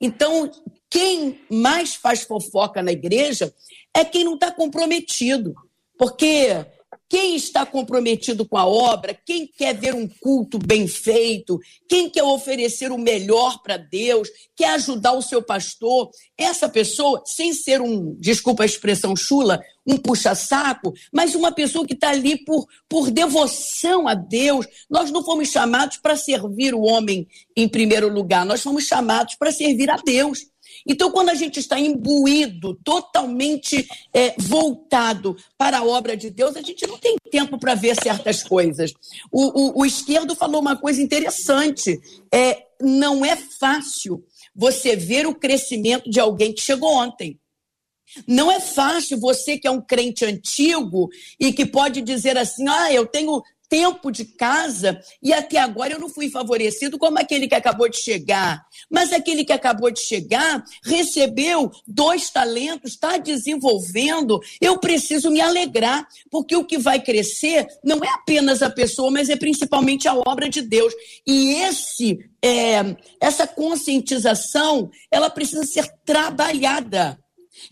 [0.00, 0.50] Então,
[0.90, 3.54] quem mais faz fofoca na igreja
[3.96, 5.54] é quem não está comprometido.
[5.96, 6.66] Porque
[7.14, 12.24] quem está comprometido com a obra, quem quer ver um culto bem feito, quem quer
[12.24, 18.16] oferecer o melhor para Deus, quer ajudar o seu pastor, essa pessoa, sem ser um,
[18.18, 24.08] desculpa a expressão chula, um puxa-saco, mas uma pessoa que está ali por, por devoção
[24.08, 24.66] a Deus.
[24.90, 29.52] Nós não fomos chamados para servir o homem em primeiro lugar, nós fomos chamados para
[29.52, 30.52] servir a Deus.
[30.86, 36.62] Então, quando a gente está imbuído, totalmente é, voltado para a obra de Deus, a
[36.62, 38.92] gente não tem tempo para ver certas coisas.
[39.32, 42.00] O, o, o, esquerdo falou uma coisa interessante:
[42.32, 44.22] é, não é fácil
[44.54, 47.38] você ver o crescimento de alguém que chegou ontem.
[48.28, 51.08] Não é fácil você que é um crente antigo
[51.40, 53.42] e que pode dizer assim: ah, eu tenho
[53.74, 57.96] tempo de casa e até agora eu não fui favorecido como aquele que acabou de
[57.96, 58.64] chegar.
[58.88, 64.38] Mas aquele que acabou de chegar recebeu dois talentos, está desenvolvendo.
[64.60, 69.28] Eu preciso me alegrar, porque o que vai crescer não é apenas a pessoa, mas
[69.28, 70.94] é principalmente a obra de Deus.
[71.26, 77.18] E esse é, essa conscientização, ela precisa ser trabalhada.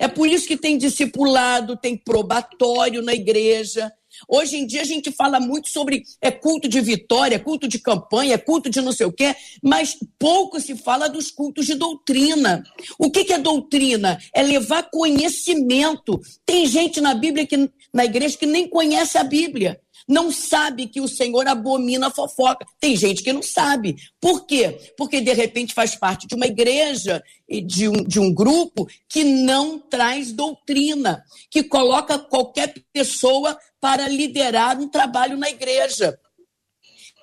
[0.01, 3.93] É por isso que tem discipulado, tem probatório na igreja.
[4.29, 8.39] Hoje em dia a gente fala muito sobre é, culto de vitória, culto de campanha,
[8.39, 12.63] culto de não sei o quê, mas pouco se fala dos cultos de doutrina.
[12.99, 14.19] O que, que é doutrina?
[14.35, 16.21] É levar conhecimento.
[16.45, 21.01] Tem gente na Bíblia, que, na igreja, que nem conhece a Bíblia não sabe que
[21.01, 22.67] o Senhor abomina a fofoca.
[22.81, 23.97] Tem gente que não sabe.
[24.21, 24.93] Por quê?
[24.97, 29.25] Porque de repente faz parte de uma igreja e de um, de um grupo que
[29.25, 36.19] não traz doutrina, que coloca qualquer pessoa para liderar um trabalho na igreja.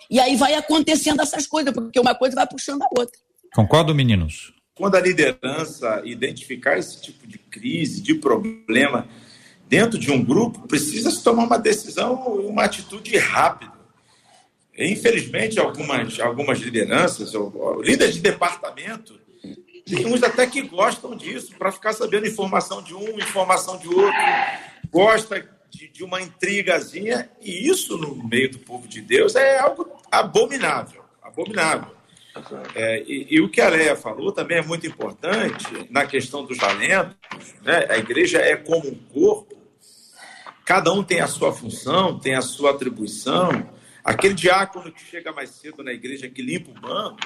[0.09, 3.17] E aí vai acontecendo essas coisas, porque uma coisa vai puxando a outra.
[3.53, 4.53] Concordo, meninos?
[4.73, 9.07] Quando a liderança identificar esse tipo de crise, de problema,
[9.69, 13.71] dentro de um grupo, precisa se tomar uma decisão, uma atitude rápida.
[14.75, 19.19] Infelizmente, algumas, algumas lideranças, ou, líderes de departamento,
[19.85, 24.19] tem uns até que gostam disso, para ficar sabendo informação de um, informação de outro,
[24.89, 29.87] gosta de, de, uma intrigazinha, e isso no meio do povo de Deus é algo
[30.11, 31.99] abominável, abominável.
[32.75, 36.57] É, e, e, o que a Leia falou também é muito importante na questão dos
[36.57, 37.15] talentos.
[37.61, 37.85] Né?
[37.89, 39.48] A igreja é como um corpo,
[40.69, 43.49] Cada um tem a sua função, tem a sua atribuição.
[44.03, 47.17] Aquele diácono que chega mais cedo na igreja, que limpa o banco,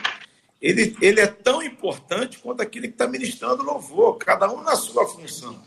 [0.61, 5.05] ele, ele é tão importante quanto aquele que está ministrando louvor, cada um na sua
[5.09, 5.61] função.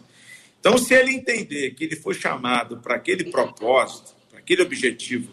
[0.59, 5.31] Então, se ele entender que ele foi chamado para aquele propósito, para aquele objetivo,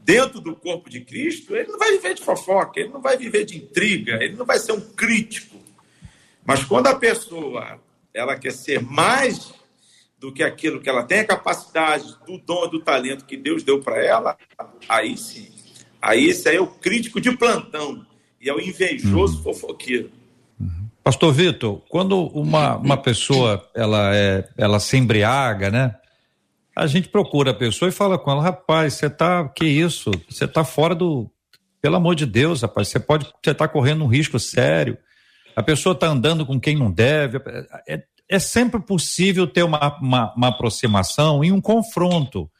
[0.00, 3.44] dentro do corpo de Cristo, ele não vai viver de fofoca, ele não vai viver
[3.44, 5.62] de intriga, ele não vai ser um crítico.
[6.44, 7.80] Mas quando a pessoa
[8.12, 9.54] ela quer ser mais
[10.24, 13.80] do que aquilo que ela tem a capacidade, do dom, do talento que Deus deu
[13.82, 14.38] para ela,
[14.88, 15.50] aí sim.
[16.00, 18.06] Aí esse aí é o crítico de plantão
[18.40, 19.42] e é o invejoso uhum.
[19.42, 20.10] fofoqueiro.
[20.58, 20.88] Uhum.
[21.02, 25.94] Pastor Vitor, quando uma, uma pessoa ela é ela se embriaga, né?
[26.74, 30.10] A gente procura a pessoa e fala com ela, rapaz, você tá, que isso?
[30.30, 31.30] Você tá fora do,
[31.82, 34.96] pelo amor de Deus, rapaz, você pode, você tá correndo um risco sério.
[35.54, 37.36] A pessoa tá andando com quem não deve.
[37.86, 42.50] É, é sempre possível ter uma, uma, uma aproximação e um confronto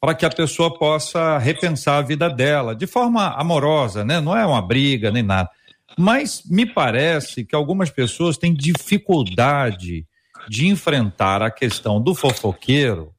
[0.00, 4.20] para que a pessoa possa repensar a vida dela de forma amorosa, né?
[4.20, 5.50] Não é uma briga nem nada.
[5.98, 10.06] Mas me parece que algumas pessoas têm dificuldade
[10.48, 13.12] de enfrentar a questão do fofoqueiro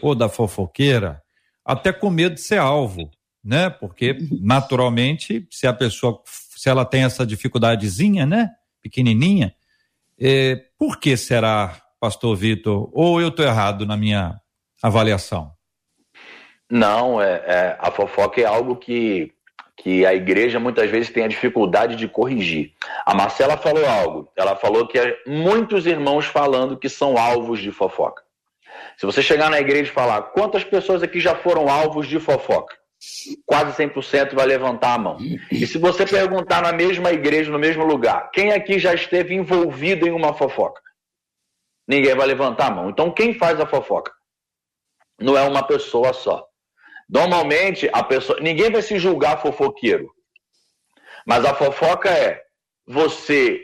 [0.00, 1.22] ou da fofoqueira,
[1.64, 3.10] até com medo de ser alvo,
[3.44, 3.68] né?
[3.68, 8.50] Porque naturalmente, se a pessoa, se ela tem essa dificuldadezinha, né,
[8.80, 9.54] pequenininha,
[10.22, 12.88] é, por que será, Pastor Vitor?
[12.92, 14.40] Ou eu estou errado na minha
[14.82, 15.52] avaliação?
[16.70, 19.32] Não, é, é, a fofoca é algo que,
[19.76, 22.72] que a igreja muitas vezes tem a dificuldade de corrigir.
[23.04, 27.72] A Marcela falou algo, ela falou que há muitos irmãos falando que são alvos de
[27.72, 28.22] fofoca.
[28.96, 32.74] Se você chegar na igreja e falar quantas pessoas aqui já foram alvos de fofoca,
[33.44, 35.18] quase 100% vai levantar a mão.
[35.50, 40.06] E se você perguntar na mesma igreja, no mesmo lugar, quem aqui já esteve envolvido
[40.06, 40.80] em uma fofoca?
[41.86, 42.90] Ninguém vai levantar a mão.
[42.90, 44.12] Então, quem faz a fofoca?
[45.18, 46.46] Não é uma pessoa só.
[47.08, 48.40] Normalmente, a pessoa.
[48.40, 50.10] Ninguém vai se julgar fofoqueiro.
[51.26, 52.42] Mas a fofoca é
[52.86, 53.60] você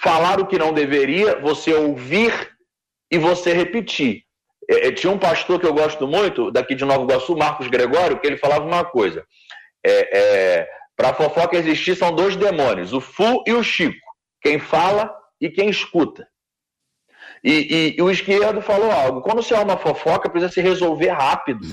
[0.00, 2.56] falar o que não deveria, você ouvir
[3.10, 4.25] e você repetir.
[4.68, 8.18] É, é, tinha um pastor que eu gosto muito, daqui de Nova Iguaçu, Marcos Gregório,
[8.18, 9.24] que ele falava uma coisa.
[9.84, 13.96] É, é, Para fofoca existir, são dois demônios, o Fu e o Chico.
[14.40, 16.26] Quem fala e quem escuta.
[17.44, 19.20] E, e, e o esquerdo falou algo.
[19.20, 21.66] Quando você é uma fofoca, precisa se resolver rápido.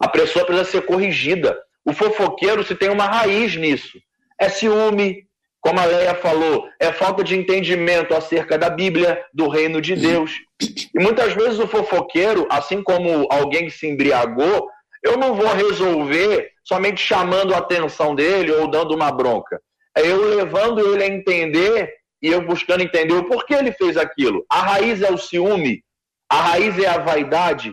[0.00, 1.58] A pessoa precisa ser corrigida.
[1.84, 3.98] O fofoqueiro se tem uma raiz nisso.
[4.40, 5.26] É ciúme,
[5.62, 10.32] como a Leia falou, é falta de entendimento acerca da Bíblia, do reino de Deus.
[10.60, 14.68] E muitas vezes o fofoqueiro, assim como alguém que se embriagou,
[15.04, 19.62] eu não vou resolver somente chamando a atenção dele ou dando uma bronca.
[19.96, 24.44] É eu levando ele a entender e eu buscando entender o porquê ele fez aquilo.
[24.50, 25.84] A raiz é o ciúme,
[26.28, 27.72] a raiz é a vaidade,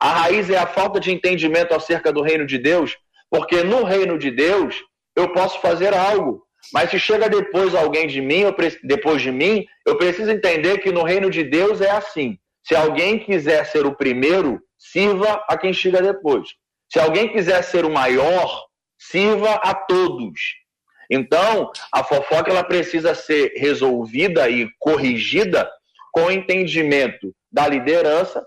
[0.00, 2.96] a raiz é a falta de entendimento acerca do reino de Deus,
[3.30, 4.82] porque no reino de Deus
[5.14, 8.44] eu posso fazer algo, mas se chega depois alguém de mim,
[8.82, 12.38] depois de mim, eu preciso entender que no reino de Deus é assim.
[12.62, 16.48] Se alguém quiser ser o primeiro, sirva a quem chega depois.
[16.92, 18.64] Se alguém quiser ser o maior,
[18.98, 20.40] sirva a todos.
[21.10, 25.70] Então, a fofoca ela precisa ser resolvida e corrigida
[26.12, 28.44] com entendimento da liderança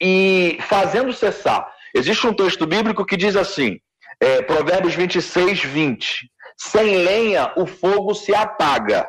[0.00, 1.70] e fazendo cessar.
[1.94, 3.78] Existe um texto bíblico que diz assim,
[4.20, 9.08] é, Provérbios 26, 20: Sem lenha o fogo se apaga,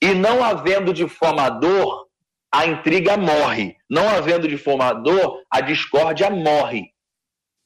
[0.00, 2.06] e não havendo difamador,
[2.52, 3.76] a intriga morre.
[3.88, 6.92] Não havendo difamador, a discórdia morre.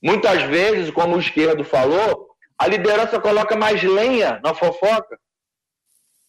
[0.00, 5.18] Muitas vezes, como o esquerdo falou, a liderança coloca mais lenha na fofoca.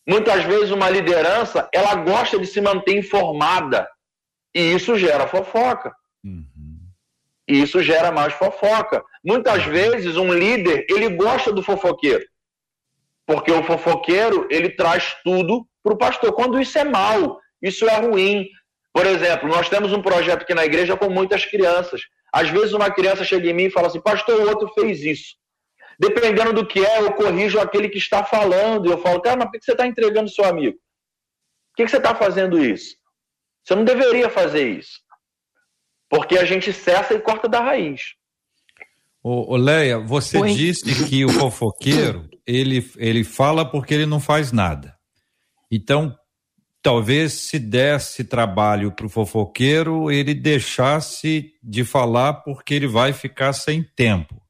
[0.08, 3.88] Muitas vezes uma liderança, ela gosta de se manter informada.
[4.54, 5.96] E isso gera fofoca.
[6.24, 6.80] Uhum.
[7.48, 9.04] E isso gera mais fofoca.
[9.24, 12.26] Muitas vezes um líder, ele gosta do fofoqueiro.
[13.26, 16.34] Porque o fofoqueiro, ele traz tudo para o pastor.
[16.34, 18.48] Quando isso é mal, isso é ruim.
[18.94, 22.02] Por exemplo, nós temos um projeto aqui na igreja com muitas crianças.
[22.34, 25.36] Às vezes uma criança chega em mim e fala assim, pastor, o outro fez isso.
[26.00, 28.88] Dependendo do que é, eu corrijo aquele que está falando.
[28.88, 30.78] E eu falo, cara, mas por que você está entregando seu amigo?
[30.78, 32.96] Por que você está fazendo isso?
[33.64, 35.00] Você não deveria fazer isso.
[36.10, 38.16] Porque a gente cessa e corta da raiz.
[39.24, 40.54] Ô, ô Leia, você Oi.
[40.54, 44.94] disse que o fofoqueiro, ele, ele fala porque ele não faz nada.
[45.72, 46.14] Então,
[46.82, 53.54] talvez se desse trabalho para o fofoqueiro, ele deixasse de falar porque ele vai ficar
[53.54, 54.42] sem tempo.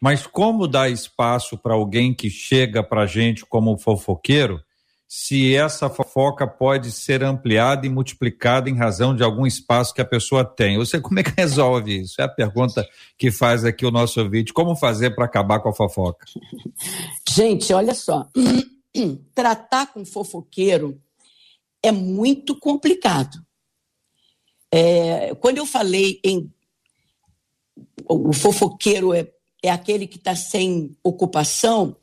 [0.00, 4.60] Mas como dar espaço para alguém que chega para a gente como fofoqueiro,
[5.06, 10.04] se essa fofoca pode ser ampliada e multiplicada em razão de algum espaço que a
[10.04, 10.76] pessoa tem.
[10.76, 12.20] Você como é que resolve isso?
[12.20, 12.86] É a pergunta
[13.16, 14.52] que faz aqui o nosso ouvinte.
[14.52, 16.26] Como fazer para acabar com a fofoca?
[17.28, 18.26] Gente, olha só.
[19.34, 21.00] Tratar com fofoqueiro
[21.82, 23.44] é muito complicado.
[24.72, 26.50] É, quando eu falei em
[28.08, 29.28] o fofoqueiro é,
[29.62, 31.96] é aquele que está sem ocupação,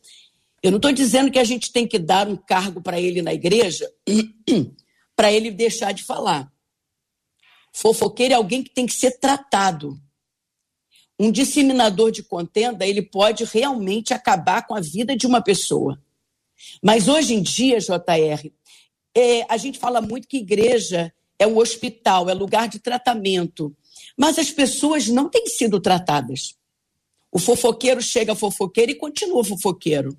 [0.64, 3.34] eu não estou dizendo que a gente tem que dar um cargo para ele na
[3.34, 3.92] igreja
[5.16, 6.52] para ele deixar de falar.
[7.74, 10.00] Fofoqueiro é alguém que tem que ser tratado.
[11.20, 16.02] Um disseminador de contenda, ele pode realmente acabar com a vida de uma pessoa.
[16.82, 18.52] Mas hoje em dia, JR,
[19.16, 23.76] é, a gente fala muito que igreja é um hospital, é lugar de tratamento.
[24.18, 26.56] Mas as pessoas não têm sido tratadas.
[27.32, 30.18] O fofoqueiro chega fofoqueiro e continua fofoqueiro.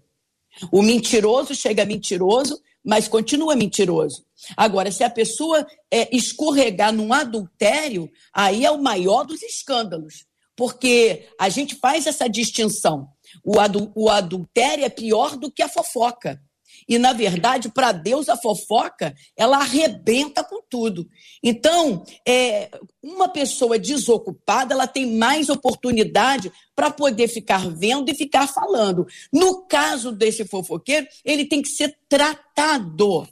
[0.70, 4.24] O mentiroso chega mentiroso, mas continua mentiroso.
[4.56, 10.26] Agora, se a pessoa é, escorregar num adultério, aí é o maior dos escândalos.
[10.56, 13.08] Porque a gente faz essa distinção.
[13.44, 16.40] O, adu o adultério é pior do que a fofoca.
[16.88, 21.08] E, na verdade, para Deus, a fofoca, ela arrebenta com tudo.
[21.42, 22.70] Então, é,
[23.02, 29.06] uma pessoa desocupada, ela tem mais oportunidade para poder ficar vendo e ficar falando.
[29.32, 33.26] No caso desse fofoqueiro, ele tem que ser tratado.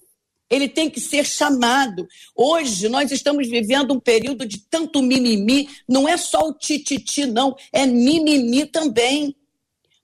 [0.51, 2.09] Ele tem que ser chamado.
[2.35, 7.55] Hoje nós estamos vivendo um período de tanto mimimi, não é só o tititi, não,
[7.73, 9.37] é mimimi também.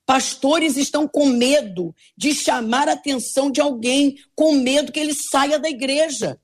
[0.06, 5.58] Pastores estão com medo de chamar a atenção de alguém, com medo que ele saia
[5.58, 6.38] da igreja.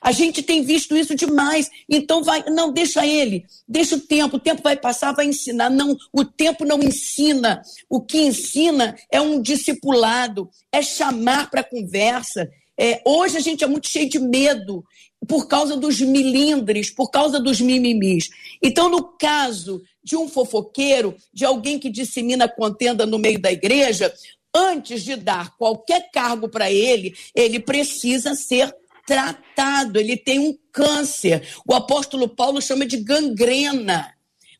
[0.00, 1.70] A gente tem visto isso demais.
[1.88, 5.70] Então vai, não deixa ele, deixa o tempo, o tempo vai passar, vai ensinar.
[5.70, 7.62] Não, o tempo não ensina.
[7.88, 12.50] O que ensina é um discipulado, é chamar para conversa.
[12.76, 14.84] É, hoje a gente é muito cheio de medo
[15.26, 18.28] por causa dos milindres, por causa dos mimimis.
[18.62, 24.10] Então, no caso de um fofoqueiro, de alguém que dissemina contenda no meio da igreja,
[24.54, 28.74] antes de dar qualquer cargo para ele, ele precisa ser
[29.06, 31.46] tratado, ele tem um câncer.
[31.66, 34.14] O apóstolo Paulo chama de gangrena.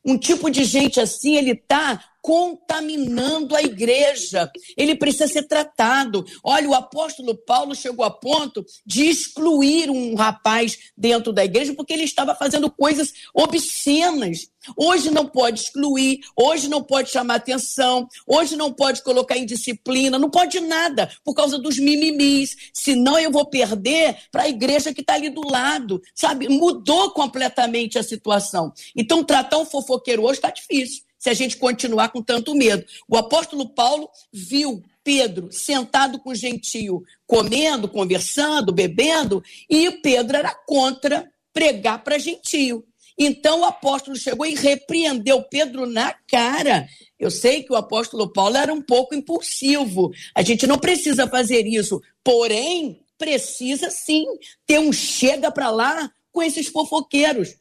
[0.04, 4.52] Um tipo de gente assim, ele está contaminando a igreja.
[4.76, 6.26] Ele precisa ser tratado.
[6.44, 11.94] Olha, o apóstolo Paulo chegou a ponto de excluir um rapaz dentro da igreja porque
[11.94, 14.50] ele estava fazendo coisas obscenas.
[14.76, 20.18] Hoje não pode excluir, hoje não pode chamar atenção, hoje não pode colocar em disciplina,
[20.18, 22.54] não pode nada por causa dos mimimis.
[22.74, 26.46] Senão eu vou perder para a igreja que está ali do lado, sabe?
[26.46, 28.70] Mudou completamente a situação.
[28.94, 32.84] Então, tratar um fofoqueiro hoje está difícil se a gente continuar com tanto medo.
[33.08, 40.54] O apóstolo Paulo viu Pedro sentado com o gentio, comendo, conversando, bebendo, e Pedro era
[40.54, 42.84] contra pregar para gentio.
[43.18, 46.86] Então o apóstolo chegou e repreendeu Pedro na cara.
[47.18, 50.12] Eu sei que o apóstolo Paulo era um pouco impulsivo.
[50.34, 54.24] A gente não precisa fazer isso, porém precisa sim
[54.64, 57.56] ter um chega para lá com esses fofoqueiros.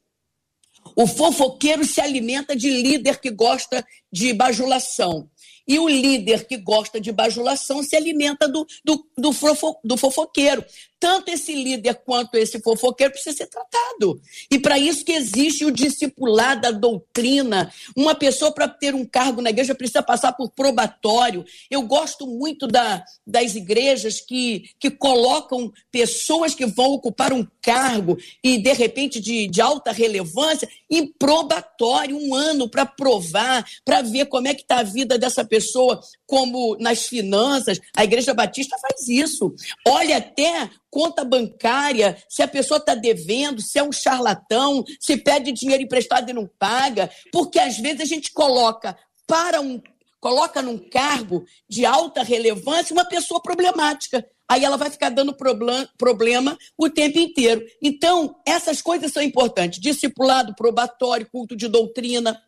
[0.97, 5.29] O fofoqueiro se alimenta de líder que gosta de bajulação.
[5.67, 10.65] E o líder que gosta de bajulação se alimenta do, do, do, fofo, do fofoqueiro.
[10.99, 14.19] Tanto esse líder quanto esse fofoqueiro precisa ser tratado.
[14.51, 17.71] E para isso que existe o discipulado, a doutrina.
[17.95, 21.45] Uma pessoa, para ter um cargo na igreja, precisa passar por probatório.
[21.69, 28.17] Eu gosto muito da, das igrejas que, que colocam pessoas que vão ocupar um cargo
[28.43, 34.25] e, de repente, de, de alta relevância, em probatório, um ano para provar, para ver
[34.25, 37.79] como é que está a vida dessa pessoa, como nas finanças.
[37.95, 39.53] A Igreja Batista faz isso.
[39.85, 45.51] Olha até conta bancária, se a pessoa está devendo, se é um charlatão, se pede
[45.51, 49.81] dinheiro emprestado e não paga, porque às vezes a gente coloca para um
[50.19, 54.27] coloca num cargo de alta relevância uma pessoa problemática.
[54.49, 57.63] Aí ela vai ficar dando problema, problema o tempo inteiro.
[57.81, 59.79] Então, essas coisas são importantes.
[59.79, 62.41] Discipulado, probatório, culto de doutrina.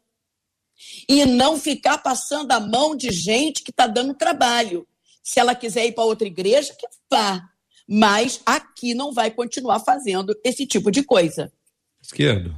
[1.07, 4.87] E não ficar passando a mão de gente que está dando trabalho.
[5.21, 7.49] Se ela quiser ir para outra igreja, que vá
[7.91, 11.51] mas aqui não vai continuar fazendo esse tipo de coisa.
[11.99, 12.55] Esquerdo.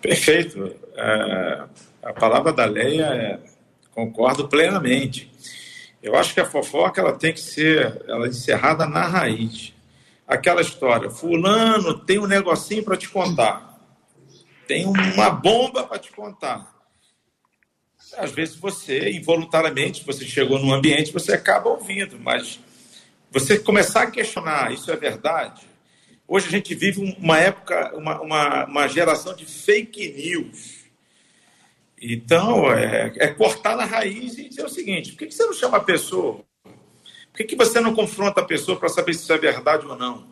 [0.00, 0.72] Perfeito.
[0.94, 1.64] É,
[2.00, 3.40] a palavra da Leia, é,
[3.90, 5.28] concordo plenamente.
[6.00, 9.74] Eu acho que a fofoca ela tem que ser ela é encerrada na raiz.
[10.28, 13.80] Aquela história, fulano tem um negocinho para te contar.
[14.68, 16.72] Tem uma bomba para te contar.
[18.16, 22.60] Às vezes você, involuntariamente, você chegou num ambiente, você acaba ouvindo, mas
[23.30, 25.62] você começar a questionar, isso é verdade?
[26.28, 30.86] Hoje a gente vive uma época, uma, uma, uma geração de fake news.
[32.00, 35.78] Então, é, é, cortar na raiz e dizer o seguinte: por que, você não chama
[35.78, 36.44] a pessoa?
[37.32, 40.26] Por que, você não confronta a pessoa para saber se isso é verdade ou não?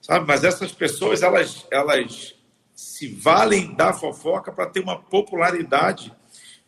[0.00, 0.26] Sabe?
[0.26, 2.34] Mas essas pessoas, elas, elas
[2.74, 6.12] se valem da fofoca para ter uma popularidade,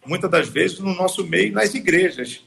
[0.04, 2.44] muitas das vezes, no nosso meio, nas igrejas.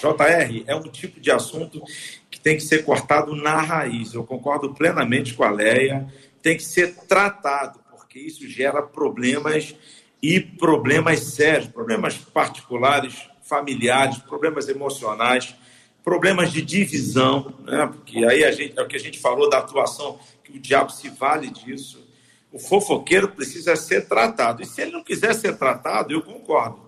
[0.00, 1.82] JR, é um tipo de assunto
[2.30, 4.14] que tem que ser cortado na raiz.
[4.14, 6.08] Eu concordo plenamente com a Leia
[6.42, 9.74] tem que ser tratado, porque isso gera problemas
[10.22, 15.54] e problemas sérios, problemas particulares, familiares, problemas emocionais,
[16.02, 17.86] problemas de divisão, né?
[17.92, 20.90] porque aí a gente, é o que a gente falou da atuação, que o diabo
[20.90, 22.06] se vale disso.
[22.52, 24.62] O fofoqueiro precisa ser tratado.
[24.62, 26.80] E se ele não quiser ser tratado, eu concordo.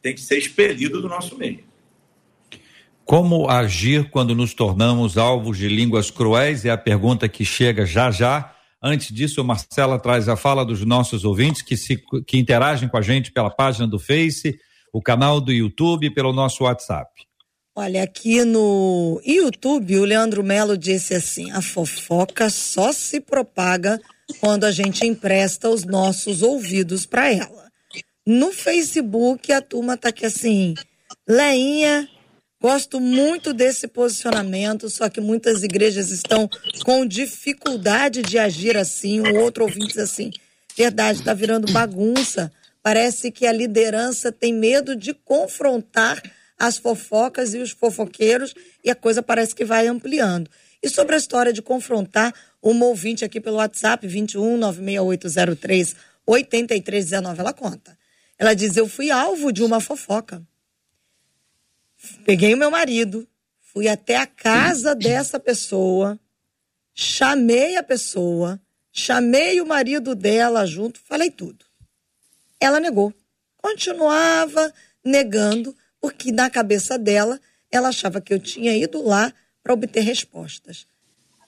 [0.00, 1.64] Tem que ser expelido do nosso meio.
[3.04, 6.64] Como agir quando nos tornamos alvos de línguas cruéis?
[6.64, 8.54] É a pergunta que chega já já.
[8.82, 13.02] Antes disso, Marcela traz a fala dos nossos ouvintes que, se, que interagem com a
[13.02, 14.58] gente pela página do Face,
[14.92, 17.10] o canal do YouTube e pelo nosso WhatsApp.
[17.74, 24.00] Olha, aqui no YouTube, o Leandro Melo disse assim: a fofoca só se propaga
[24.40, 27.70] quando a gente empresta os nossos ouvidos para ela.
[28.26, 30.74] No Facebook, a turma tá aqui assim:
[31.26, 32.08] Leinha
[32.62, 36.48] Gosto muito desse posicionamento, só que muitas igrejas estão
[36.84, 39.18] com dificuldade de agir assim.
[39.18, 40.30] O outro ouvinte diz assim:
[40.76, 42.52] verdade, está virando bagunça.
[42.80, 46.22] Parece que a liderança tem medo de confrontar
[46.56, 48.54] as fofocas e os fofoqueiros
[48.84, 50.48] e a coisa parece que vai ampliando.
[50.80, 52.32] E sobre a história de confrontar,
[52.62, 57.98] uma ouvinte aqui pelo WhatsApp, 21 96803 8319, ela conta.
[58.38, 60.40] Ela diz: Eu fui alvo de uma fofoca.
[62.24, 63.26] Peguei o meu marido,
[63.60, 66.18] fui até a casa dessa pessoa,
[66.94, 68.60] chamei a pessoa,
[68.92, 71.64] chamei o marido dela junto, falei tudo.
[72.60, 73.12] Ela negou.
[73.56, 74.72] Continuava
[75.04, 77.40] negando, porque na cabeça dela,
[77.70, 79.32] ela achava que eu tinha ido lá
[79.62, 80.86] para obter respostas.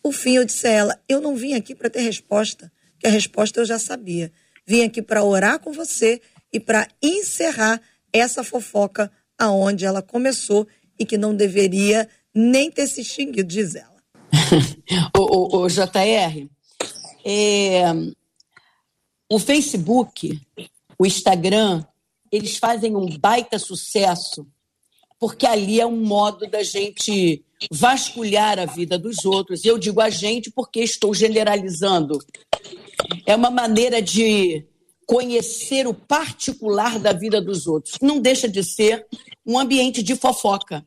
[0.02, 3.10] Por fim, eu disse a ela: Eu não vim aqui para ter resposta, que a
[3.10, 4.32] resposta eu já sabia.
[4.66, 6.20] Vim aqui para orar com você
[6.52, 7.80] e para encerrar
[8.12, 10.66] essa fofoca aonde ela começou
[10.98, 13.94] e que não deveria nem ter se extinguido, diz ela.
[15.16, 16.48] o, o, o, JR,
[17.24, 17.84] é,
[19.30, 20.40] o Facebook,
[20.98, 21.84] o Instagram,
[22.30, 24.46] eles fazem um baita sucesso
[25.18, 29.64] porque ali é um modo da gente vasculhar a vida dos outros.
[29.64, 32.18] Eu digo a gente porque estou generalizando.
[33.24, 34.66] É uma maneira de
[35.06, 37.98] conhecer o particular da vida dos outros.
[38.00, 39.06] Não deixa de ser
[39.44, 40.86] um ambiente de fofoca.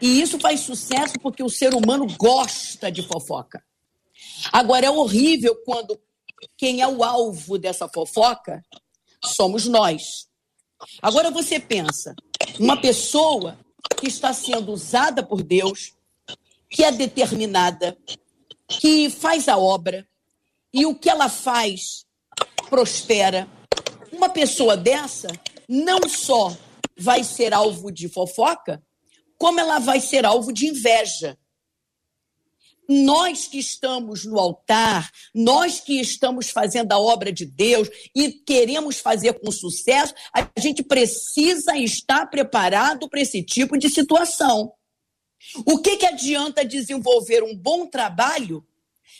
[0.00, 3.62] E isso faz sucesso porque o ser humano gosta de fofoca.
[4.52, 5.98] Agora, é horrível quando
[6.56, 8.62] quem é o alvo dessa fofoca
[9.24, 10.28] somos nós.
[11.00, 12.14] Agora você pensa,
[12.58, 13.58] uma pessoa
[13.98, 15.94] que está sendo usada por Deus,
[16.68, 17.96] que é determinada,
[18.68, 20.06] que faz a obra,
[20.72, 22.03] e o que ela faz
[22.64, 23.48] prospera.
[24.12, 25.28] Uma pessoa dessa
[25.68, 26.56] não só
[26.96, 28.82] vai ser alvo de fofoca,
[29.36, 31.36] como ela vai ser alvo de inveja.
[32.88, 38.98] Nós que estamos no altar, nós que estamos fazendo a obra de Deus e queremos
[38.98, 44.72] fazer com sucesso, a gente precisa estar preparado para esse tipo de situação.
[45.66, 48.64] O que, que adianta desenvolver um bom trabalho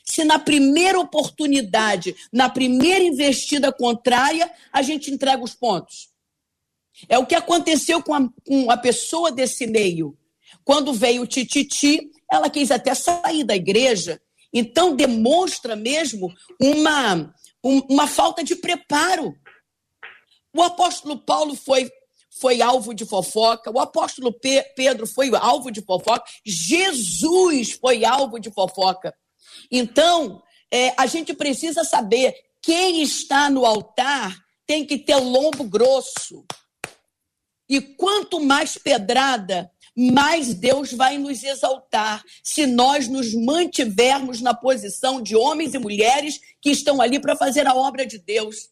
[0.05, 6.11] se na primeira oportunidade, na primeira investida contrária, a gente entrega os pontos?
[7.09, 10.17] É o que aconteceu com a, com a pessoa desse meio.
[10.63, 14.21] Quando veio o Tititi, ela quis até sair da igreja.
[14.53, 17.35] Então, demonstra mesmo uma,
[17.65, 19.35] um, uma falta de preparo.
[20.55, 21.91] O apóstolo Paulo foi
[22.37, 24.37] foi alvo de fofoca, o apóstolo
[24.75, 29.15] Pedro foi alvo de fofoca, Jesus foi alvo de fofoca.
[29.71, 34.37] Então, é, a gente precisa saber quem está no altar
[34.67, 36.45] tem que ter lombo grosso.
[37.69, 45.23] E quanto mais pedrada, mais Deus vai nos exaltar se nós nos mantivermos na posição
[45.23, 48.69] de homens e mulheres que estão ali para fazer a obra de Deus.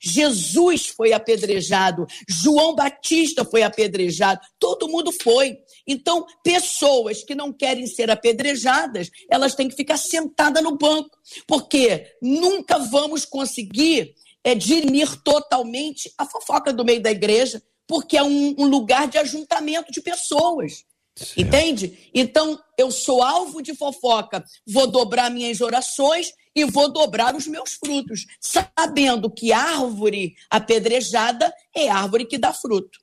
[0.00, 5.58] Jesus foi apedrejado, João Batista foi apedrejado, todo mundo foi.
[5.86, 11.16] Então, pessoas que não querem ser apedrejadas, elas têm que ficar sentadas no banco,
[11.46, 18.22] porque nunca vamos conseguir é, dirimir totalmente a fofoca do meio da igreja, porque é
[18.22, 20.84] um, um lugar de ajuntamento de pessoas.
[21.16, 21.40] Certo.
[21.40, 22.10] Entende?
[22.12, 27.74] Então, eu sou alvo de fofoca, vou dobrar minhas orações e vou dobrar os meus
[27.74, 32.98] frutos, sabendo que árvore apedrejada é árvore que dá fruto.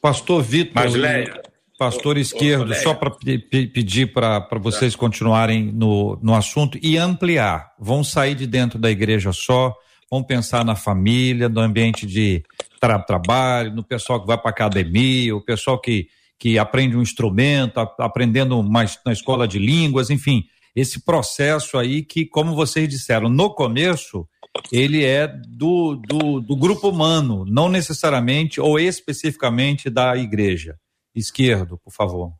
[0.00, 1.42] Pastor Vitor, Mas, Leia,
[1.78, 7.72] pastor ô, esquerdo, ô, só para pedir para vocês continuarem no, no assunto e ampliar.
[7.78, 9.72] Vão sair de dentro da igreja só,
[10.10, 12.42] vão pensar na família, no ambiente de
[12.80, 16.08] tra trabalho, no pessoal que vai para academia, o pessoal que,
[16.38, 20.44] que aprende um instrumento, a, aprendendo mais na escola de línguas, enfim.
[20.74, 24.28] esse processo aí que, como vocês disseram, no começo
[24.72, 30.76] ele é do, do, do grupo humano, não necessariamente ou especificamente da igreja.
[31.14, 32.32] Esquerdo, por favor.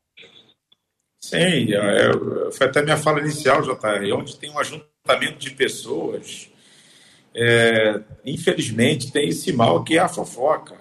[1.21, 6.51] Sim, é, é, foi até minha fala inicial, JR, onde tem um ajuntamento de pessoas,
[7.35, 10.77] é, infelizmente tem esse mal que é a fofoca.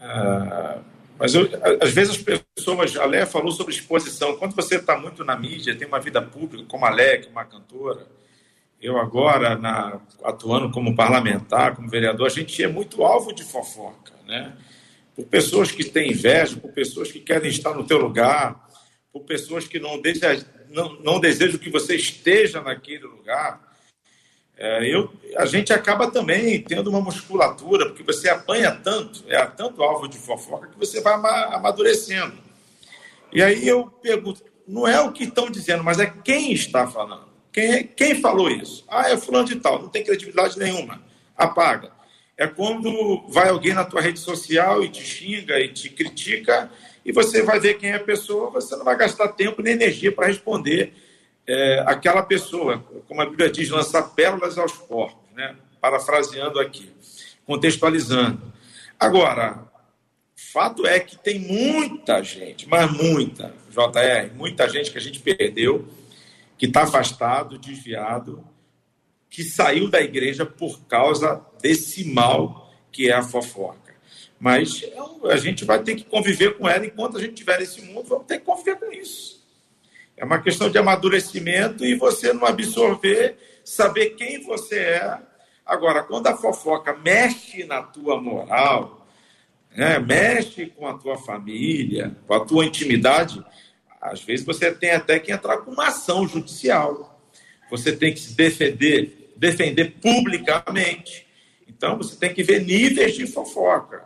[0.00, 0.80] Ah,
[1.18, 1.48] mas eu,
[1.82, 5.76] às vezes as pessoas, a Léa falou sobre exposição, quando você está muito na mídia,
[5.76, 8.06] tem uma vida pública, como a Léa, que é uma cantora,
[8.80, 14.14] eu agora, na, atuando como parlamentar, como vereador, a gente é muito alvo de fofoca,
[14.26, 14.56] né?
[15.14, 18.68] Por pessoas que têm inveja, por pessoas que querem estar no teu lugar,
[19.12, 23.60] por pessoas que não desejam, não, não desejam que você esteja naquele lugar.
[24.56, 29.82] É, eu, a gente acaba também tendo uma musculatura, porque você apanha tanto, é tanto
[29.82, 31.14] alvo de fofoca, que você vai
[31.54, 32.36] amadurecendo.
[33.32, 37.28] E aí eu pergunto, não é o que estão dizendo, mas é quem está falando.
[37.52, 38.84] Quem, quem falou isso?
[38.86, 41.02] Ah, é fulano de tal, não tem credibilidade nenhuma.
[41.36, 41.90] Apaga.
[42.40, 46.70] É quando vai alguém na tua rede social e te xinga e te critica
[47.04, 50.10] e você vai ver quem é a pessoa, você não vai gastar tempo nem energia
[50.10, 50.94] para responder
[51.46, 52.82] é, aquela pessoa.
[53.06, 55.54] Como a Bíblia diz, lançar pérolas aos porcos, né?
[55.82, 56.90] parafraseando aqui,
[57.44, 58.40] contextualizando.
[58.98, 59.62] Agora,
[60.34, 65.86] fato é que tem muita gente, mas muita, JR, muita gente que a gente perdeu
[66.56, 68.42] que está afastado, desviado,
[69.30, 73.94] que saiu da igreja por causa desse mal que é a fofoca.
[74.38, 74.84] Mas
[75.30, 78.26] a gente vai ter que conviver com ela enquanto a gente tiver nesse mundo, vamos
[78.26, 79.40] ter que conviver com isso.
[80.16, 85.18] É uma questão de amadurecimento e você não absorver, saber quem você é.
[85.64, 89.06] Agora, quando a fofoca mexe na tua moral,
[89.74, 93.42] né, mexe com a tua família, com a tua intimidade,
[94.00, 97.20] às vezes você tem até que entrar com uma ação judicial.
[97.70, 101.26] Você tem que se defender, defender publicamente.
[101.66, 104.04] Então você tem que ver níveis de fofoca.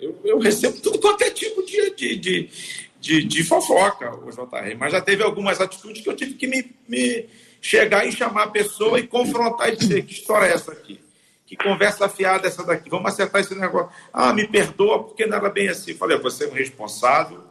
[0.00, 2.50] Eu, eu recebo tudo quanto é tipo de, de, de,
[2.98, 4.74] de, de fofoca, o JR.
[4.78, 7.28] Mas já teve algumas atitudes que eu tive que me, me
[7.60, 10.98] chegar e chamar a pessoa e confrontar e dizer que história é essa aqui.
[11.46, 12.88] Que conversa afiada essa daqui.
[12.88, 13.90] Vamos acertar esse negócio.
[14.10, 15.94] Ah, me perdoa porque não era bem assim.
[15.94, 17.50] Falei, você é um responsável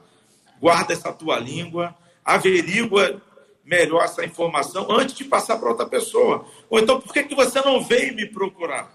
[0.60, 3.22] guarda essa tua língua, averigua
[3.70, 6.44] melhor essa informação antes de passar para outra pessoa.
[6.70, 8.92] Ou então, por que, que você não veio me procurar?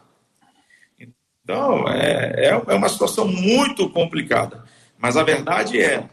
[0.99, 4.65] Então, é, é, é uma situação muito complicada.
[4.99, 6.09] Mas a verdade é,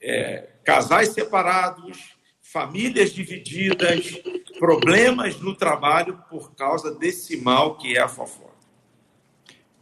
[0.00, 1.98] é casais separados,
[2.40, 4.20] famílias divididas,
[4.58, 8.50] problemas no trabalho por causa desse mal que é a fofoca.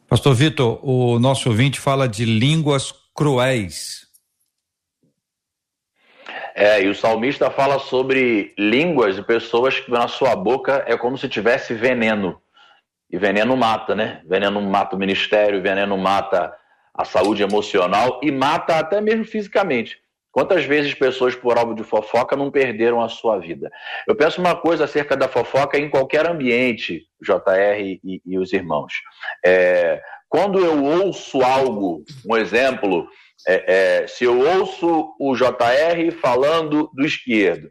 [0.06, 4.09] Pastor Vitor, o nosso ouvinte fala de línguas cruéis.
[6.61, 11.16] É, e o salmista fala sobre línguas de pessoas que na sua boca é como
[11.16, 12.38] se tivesse veneno.
[13.11, 14.20] E veneno mata, né?
[14.26, 16.54] Veneno mata o ministério, veneno mata
[16.92, 19.96] a saúde emocional e mata até mesmo fisicamente.
[20.30, 23.70] Quantas vezes pessoas por alvo de fofoca não perderam a sua vida?
[24.06, 28.92] Eu penso uma coisa acerca da fofoca em qualquer ambiente, JR e, e os irmãos.
[29.42, 29.98] É,
[30.28, 33.08] quando eu ouço algo, um exemplo,
[33.47, 37.70] é, é, se eu ouço o JR falando do esquerdo,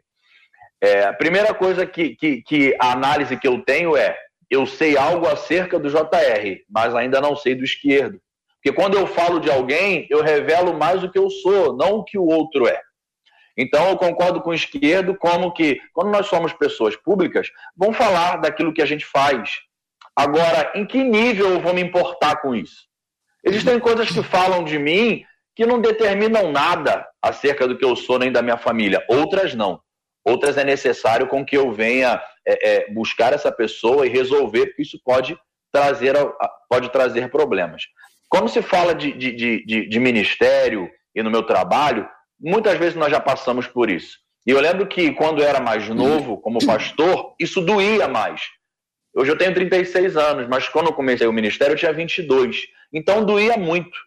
[0.82, 4.16] é, a primeira coisa que, que, que, a análise que eu tenho é:
[4.50, 8.20] eu sei algo acerca do JR, mas ainda não sei do esquerdo.
[8.62, 12.04] Porque quando eu falo de alguém, eu revelo mais o que eu sou, não o
[12.04, 12.80] que o outro é.
[13.56, 18.36] Então eu concordo com o esquerdo, como que, quando nós somos pessoas públicas, vão falar
[18.36, 19.50] daquilo que a gente faz.
[20.16, 22.88] Agora, em que nível eu vou me importar com isso?
[23.44, 28.18] Existem coisas que falam de mim que não determinam nada acerca do que eu sou
[28.18, 29.04] nem da minha família.
[29.08, 29.80] Outras não.
[30.24, 34.82] Outras é necessário com que eu venha é, é, buscar essa pessoa e resolver, porque
[34.82, 35.36] isso pode
[35.72, 36.14] trazer,
[36.68, 37.84] pode trazer problemas.
[38.28, 39.32] Como se fala de, de,
[39.64, 44.18] de, de ministério e no meu trabalho, muitas vezes nós já passamos por isso.
[44.46, 48.42] E eu lembro que quando eu era mais novo, como pastor, isso doía mais.
[49.14, 52.66] Hoje eu tenho 36 anos, mas quando eu comecei o ministério eu tinha 22.
[52.92, 53.98] Então doía muito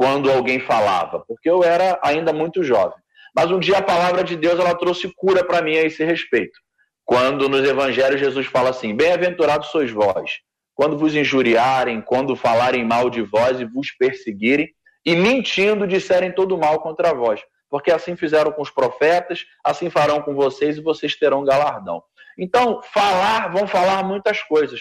[0.00, 2.96] quando alguém falava, porque eu era ainda muito jovem.
[3.36, 6.58] Mas um dia a palavra de Deus ela trouxe cura para mim a esse respeito.
[7.04, 10.38] Quando nos evangelhos Jesus fala assim: Bem-aventurados sois vós,
[10.74, 14.70] quando vos injuriarem, quando falarem mal de vós e vos perseguirem,
[15.04, 17.42] e mentindo disserem todo mal contra vós.
[17.68, 22.02] Porque assim fizeram com os profetas, assim farão com vocês e vocês terão galardão.
[22.38, 24.80] Então, falar, vão falar muitas coisas.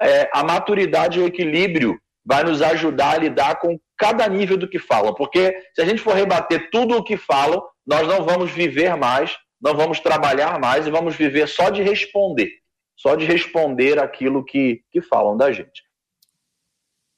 [0.00, 4.68] É, a maturidade e o equilíbrio vai nos ajudar a lidar com cada nível do
[4.68, 8.50] que falam, porque se a gente for rebater tudo o que falam, nós não vamos
[8.50, 12.50] viver mais não vamos trabalhar mais e vamos viver só de responder,
[12.96, 15.84] só de responder aquilo que, que falam da gente.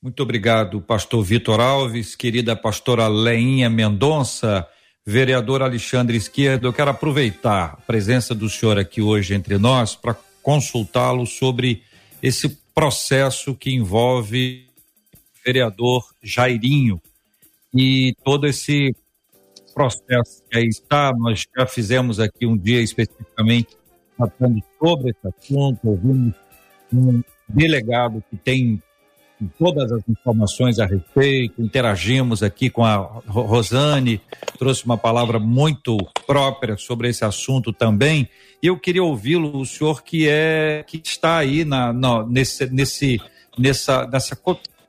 [0.02, 4.68] Muito obrigado, pastor Vitor Alves, querida pastora Leinha Mendonça,
[5.06, 6.66] vereador Alexandre Esquerdo.
[6.66, 11.82] Eu quero aproveitar a presença do senhor aqui hoje entre nós para consultá-lo sobre
[12.22, 14.63] esse processo que envolve
[15.44, 17.00] vereador Jairinho
[17.74, 18.94] e todo esse
[19.74, 21.12] processo que aí está.
[21.16, 23.76] Nós já fizemos aqui um dia especificamente
[24.16, 26.34] tratando sobre esse assunto, ouvimos
[26.92, 28.80] um delegado que tem
[29.58, 34.20] todas as informações a respeito, interagimos aqui com a Rosane,
[34.58, 38.28] trouxe uma palavra muito própria sobre esse assunto também.
[38.62, 43.20] E eu queria ouvi-lo, o senhor que é que está aí na, na, nesse, nesse,
[43.58, 44.36] nessa, nessa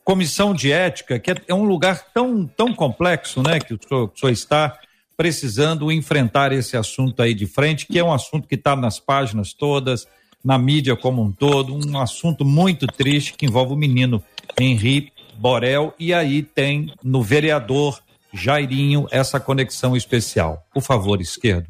[0.06, 4.12] comissão de ética, que é, é, um lugar tão, tão complexo, né, que o senhor,
[4.16, 4.80] o senhor está
[5.18, 9.52] precisando enfrentar esse assunto aí de frente, que é um assunto que está nas páginas
[9.52, 10.08] todas,
[10.44, 14.24] na mídia como um todo, um assunto muito triste que envolve o menino
[14.60, 18.00] Henri Borel, e aí tem no vereador
[18.32, 20.68] Jairinho essa conexão especial.
[20.72, 21.68] Por favor, esquerdo.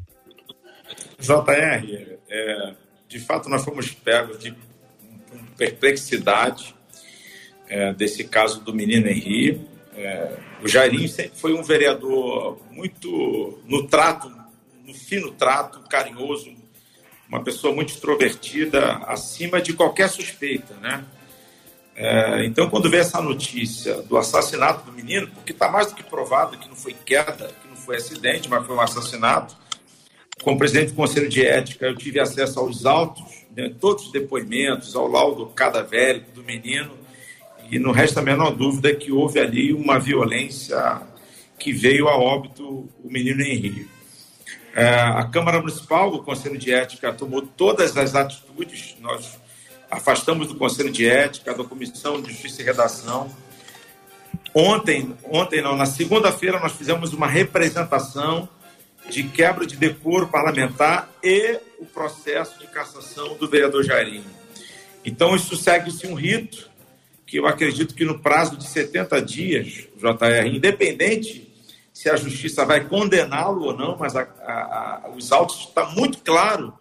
[1.18, 2.74] JR, é,
[3.08, 4.54] de fato nós fomos pegos de
[5.56, 6.75] perplexidade
[7.68, 9.60] é, desse caso do menino Henri.
[9.96, 14.30] É, o Jairinho sempre foi um vereador muito no trato,
[14.84, 16.54] no fino trato, carinhoso,
[17.28, 21.04] uma pessoa muito extrovertida, acima de qualquer suspeita, né?
[21.94, 26.02] É, então, quando vê essa notícia do assassinato do menino, porque está mais do que
[26.02, 29.56] provado que não foi queda, que não foi acidente, mas foi um assassinato,
[30.42, 33.24] como presidente do Conselho de Ética, eu tive acesso aos autos,
[33.56, 36.92] né, todos os depoimentos, ao laudo cadavérico do menino,
[37.70, 41.02] e não resta a menor dúvida que houve ali uma violência
[41.58, 43.88] que veio a óbito o menino Henrique.
[44.74, 49.38] É, a Câmara Municipal, o Conselho de Ética, tomou todas as atitudes, nós
[49.90, 53.34] afastamos do Conselho de Ética, da Comissão de Justiça e Redação.
[54.54, 58.48] Ontem, ontem não, na segunda-feira nós fizemos uma representação
[59.08, 64.24] de quebra de decoro parlamentar e o processo de cassação do vereador Jairinho.
[65.04, 66.68] Então, isso segue-se um rito
[67.26, 69.66] que eu acredito que no prazo de 70 dias,
[69.96, 71.52] JR, independente
[71.92, 76.18] se a justiça vai condená-lo ou não, mas a, a, a, os autos está muito
[76.18, 76.72] claro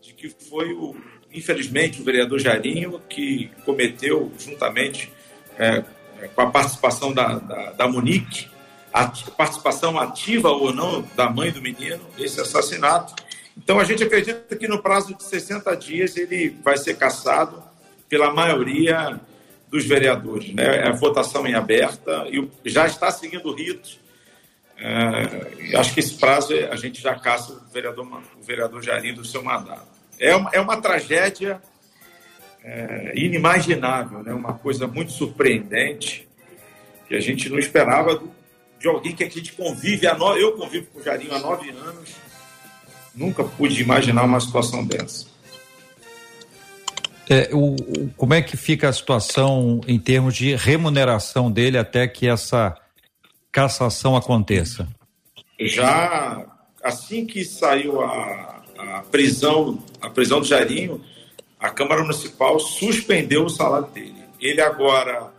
[0.00, 0.96] de que foi o,
[1.32, 5.12] infelizmente, o vereador Jairinho, que cometeu, juntamente
[5.58, 5.84] é,
[6.20, 8.48] é, com a participação da, da, da Monique,
[8.92, 13.14] a participação ativa ou não da mãe do menino, esse assassinato.
[13.56, 17.62] Então, a gente acredita que no prazo de 60 dias ele vai ser cassado
[18.08, 19.20] pela maioria
[19.72, 20.52] dos vereadores.
[20.54, 20.62] Né?
[20.62, 24.00] É a votação em aberta e já está seguindo o.
[24.76, 28.06] É, acho que esse prazo a gente já caça o vereador,
[28.38, 29.88] o vereador Jairinho do seu mandato.
[30.18, 31.62] É uma, é uma tragédia
[32.62, 34.34] é, inimaginável, né?
[34.34, 36.28] uma coisa muito surpreendente,
[37.08, 38.22] que a gente não esperava
[38.78, 41.70] de alguém que a gente convive há nove, eu convivo com o Jarinho há nove
[41.70, 42.10] anos,
[43.14, 45.31] nunca pude imaginar uma situação dessa.
[47.32, 52.06] É, o, o, como é que fica a situação em termos de remuneração dele até
[52.06, 52.76] que essa
[53.50, 54.86] cassação aconteça?
[55.58, 56.44] Já
[56.84, 61.02] assim que saiu a, a prisão, a prisão do Jairinho,
[61.58, 64.22] a Câmara Municipal suspendeu o salário dele.
[64.38, 65.32] Ele agora,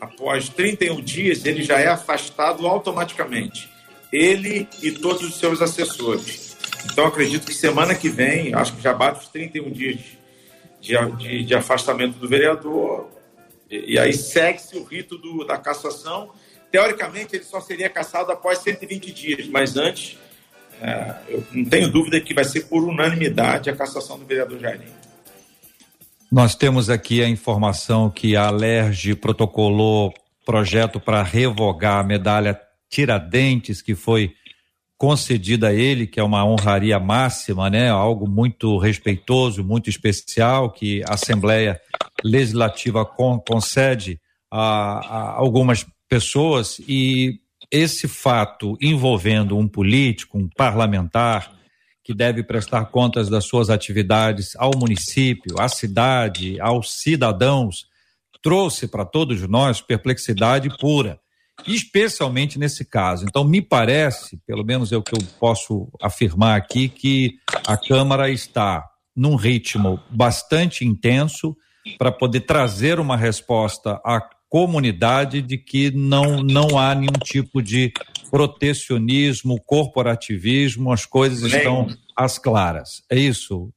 [0.00, 3.68] após 31 dias, ele já é afastado automaticamente.
[4.12, 6.56] Ele e todos os seus assessores.
[6.92, 10.22] Então, acredito que semana que vem, acho que já bate os 31 dias
[10.84, 13.08] de, de, de afastamento do vereador.
[13.70, 16.30] E, e aí segue-se o rito do, da cassação.
[16.70, 20.18] Teoricamente, ele só seria cassado após 120 dias, mas antes
[20.82, 24.92] é, eu não tenho dúvida que vai ser por unanimidade a cassação do vereador Jairinho.
[26.30, 30.12] Nós temos aqui a informação que a Alerj protocolou
[30.44, 32.60] projeto para revogar a medalha
[32.90, 34.34] Tiradentes, que foi
[35.04, 37.90] concedida a ele, que é uma honraria máxima, né?
[37.90, 41.78] Algo muito respeitoso, muito especial, que a Assembleia
[42.24, 44.18] Legislativa con concede
[44.50, 47.38] a, a algumas pessoas e
[47.70, 51.52] esse fato envolvendo um político, um parlamentar,
[52.02, 57.84] que deve prestar contas das suas atividades ao município, à cidade, aos cidadãos,
[58.42, 61.20] trouxe para todos nós perplexidade pura,
[61.66, 63.24] especialmente nesse caso.
[63.24, 68.30] Então, me parece, pelo menos é o que eu posso afirmar aqui, que a Câmara
[68.30, 68.84] está
[69.16, 71.56] num ritmo bastante intenso
[71.98, 77.92] para poder trazer uma resposta à comunidade de que não, não há nenhum tipo de
[78.30, 81.86] protecionismo, corporativismo, as coisas estão
[82.16, 83.02] às claras.
[83.10, 83.72] É isso?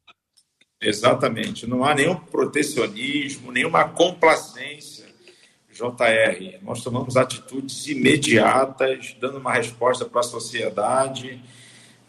[0.82, 1.66] Exatamente.
[1.68, 4.97] Não há nenhum protecionismo, nenhuma complacência,
[5.78, 6.60] JR.
[6.64, 11.40] Nós tomamos atitudes imediatas, dando uma resposta para a sociedade.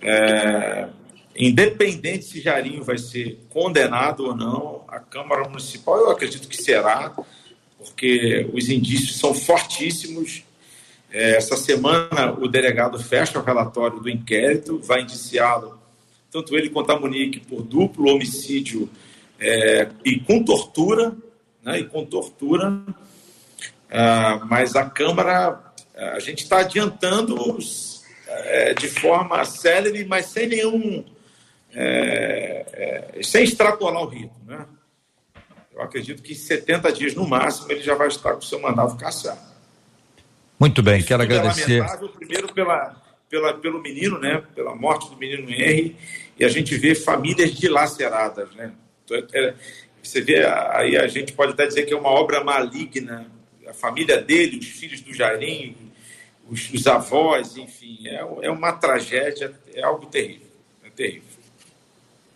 [0.00, 0.88] É,
[1.36, 7.14] independente se Jarinho vai ser condenado ou não, a Câmara Municipal, eu acredito que será,
[7.76, 10.42] porque os indícios são fortíssimos.
[11.10, 15.78] É, essa semana, o delegado fecha o relatório do inquérito, vai indiciá-lo
[16.30, 18.88] tanto ele quanto a Monique, por duplo homicídio
[19.38, 21.16] é, e com tortura,
[21.62, 22.82] né, e com tortura,
[23.90, 25.60] ah, mas a Câmara,
[25.96, 27.58] a gente está adiantando
[28.26, 31.04] é, de forma célere, mas sem nenhum,
[31.74, 34.66] é, é, sem extrapolar o ritmo, né?
[35.74, 38.60] Eu acredito que em 70 dias no máximo ele já vai estar com o seu
[38.60, 39.40] mandato cassado.
[40.58, 41.84] Muito bem, quero agradecer.
[42.18, 42.96] Primeiro pela
[43.28, 44.42] pela, pelo menino, né?
[44.54, 45.96] Pela morte do menino Henry,
[46.38, 48.72] e a gente vê famílias dilaceradas, né?
[49.04, 49.54] Então, é, é,
[50.02, 53.30] você vê, aí a gente pode até dizer que é uma obra maligna,
[53.68, 55.76] a família dele, os filhos do Jairim,
[56.48, 60.48] os, os avós, enfim, é, é uma tragédia, é algo terrível,
[60.84, 61.22] é terrível.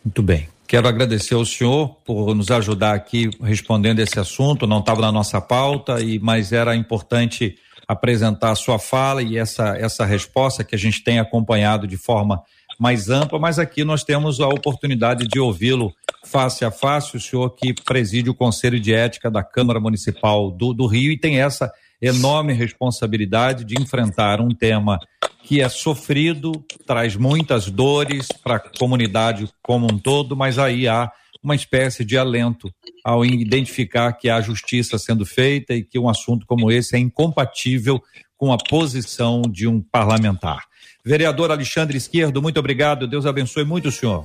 [0.05, 0.49] Muito bem.
[0.67, 4.67] Quero agradecer ao senhor por nos ajudar aqui respondendo esse assunto.
[4.67, 9.77] Não estava na nossa pauta, e mas era importante apresentar a sua fala e essa,
[9.77, 12.43] essa resposta que a gente tem acompanhado de forma
[12.83, 17.51] mais ampla, mas aqui nós temos a oportunidade de ouvi-lo face a face, o senhor
[17.51, 21.73] que preside o Conselho de Ética da Câmara Municipal do, do Rio e tem essa
[22.01, 24.99] enorme responsabilidade de enfrentar um tema
[25.45, 26.53] que é sofrido,
[26.85, 31.09] traz muitas dores para a comunidade como um todo, mas aí há
[31.41, 32.69] uma espécie de alento
[33.05, 38.03] ao identificar que há justiça sendo feita e que um assunto como esse é incompatível
[38.37, 40.72] com a posição de um parlamentar.
[41.05, 43.09] Vereador Alexandre Esquerdo, muito obrigado.
[43.09, 44.25] Deus abençoe muito o senhor.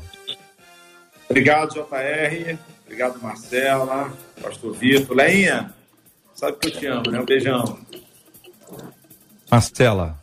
[1.27, 2.57] Obrigado, JR.
[2.85, 5.15] Obrigado, Marcela, Pastor Vitor.
[5.15, 5.73] Leinha,
[6.35, 7.19] sabe que eu te amo, né?
[7.19, 7.79] Um beijão.
[9.49, 10.19] Marcela.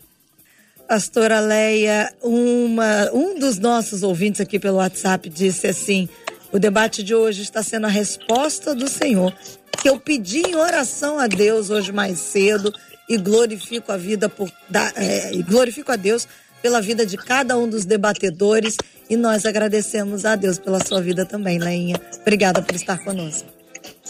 [0.89, 6.09] Pastora Leia, uma, um dos nossos ouvintes aqui pelo WhatsApp disse assim:
[6.53, 9.35] o debate de hoje está sendo a resposta do Senhor,
[9.83, 12.73] que eu pedi em oração a Deus hoje mais cedo
[13.09, 16.29] e glorifico a vida por da, é, e glorifico a Deus
[16.65, 18.79] pela vida de cada um dos debatedores
[19.11, 22.01] e nós agradecemos a Deus pela sua vida também, Leinha.
[22.23, 23.47] Obrigada por estar conosco.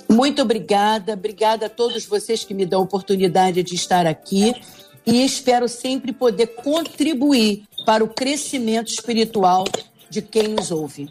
[0.08, 4.54] Muito obrigada, obrigada a todos vocês que me dão a oportunidade de estar aqui
[5.04, 9.64] e espero sempre poder contribuir para o crescimento espiritual
[10.08, 11.10] de quem nos ouve.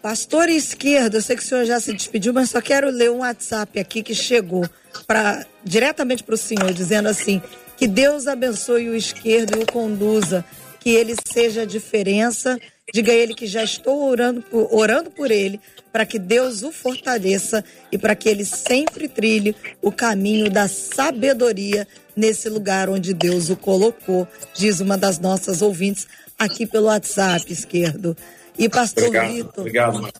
[0.00, 3.18] Pastor Esquerdo, eu sei que o senhor já se despediu, mas só quero ler um
[3.18, 4.64] WhatsApp aqui que chegou
[5.04, 7.42] para diretamente para o senhor, dizendo assim:
[7.78, 10.44] que Deus abençoe o esquerdo e o conduza,
[10.80, 12.58] que ele seja a diferença.
[12.92, 15.60] Diga a ele que já estou orando por, orando por ele,
[15.92, 21.86] para que Deus o fortaleça e para que ele sempre trilhe o caminho da sabedoria
[22.16, 28.16] nesse lugar onde Deus o colocou, diz uma das nossas ouvintes aqui pelo WhatsApp esquerdo.
[28.58, 29.58] E Pastor obrigado, Vitor.
[29.58, 30.12] Obrigado.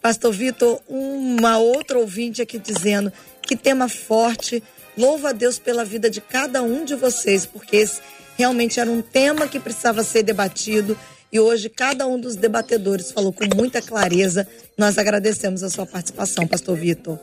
[0.00, 4.60] Pastor Vitor, uma outra ouvinte aqui dizendo que tema forte.
[4.96, 8.00] Louva a Deus pela vida de cada um de vocês, porque esse
[8.36, 10.96] realmente era um tema que precisava ser debatido
[11.32, 14.46] e hoje cada um dos debatedores falou com muita clareza.
[14.76, 17.18] Nós agradecemos a sua participação, Pastor Vitor.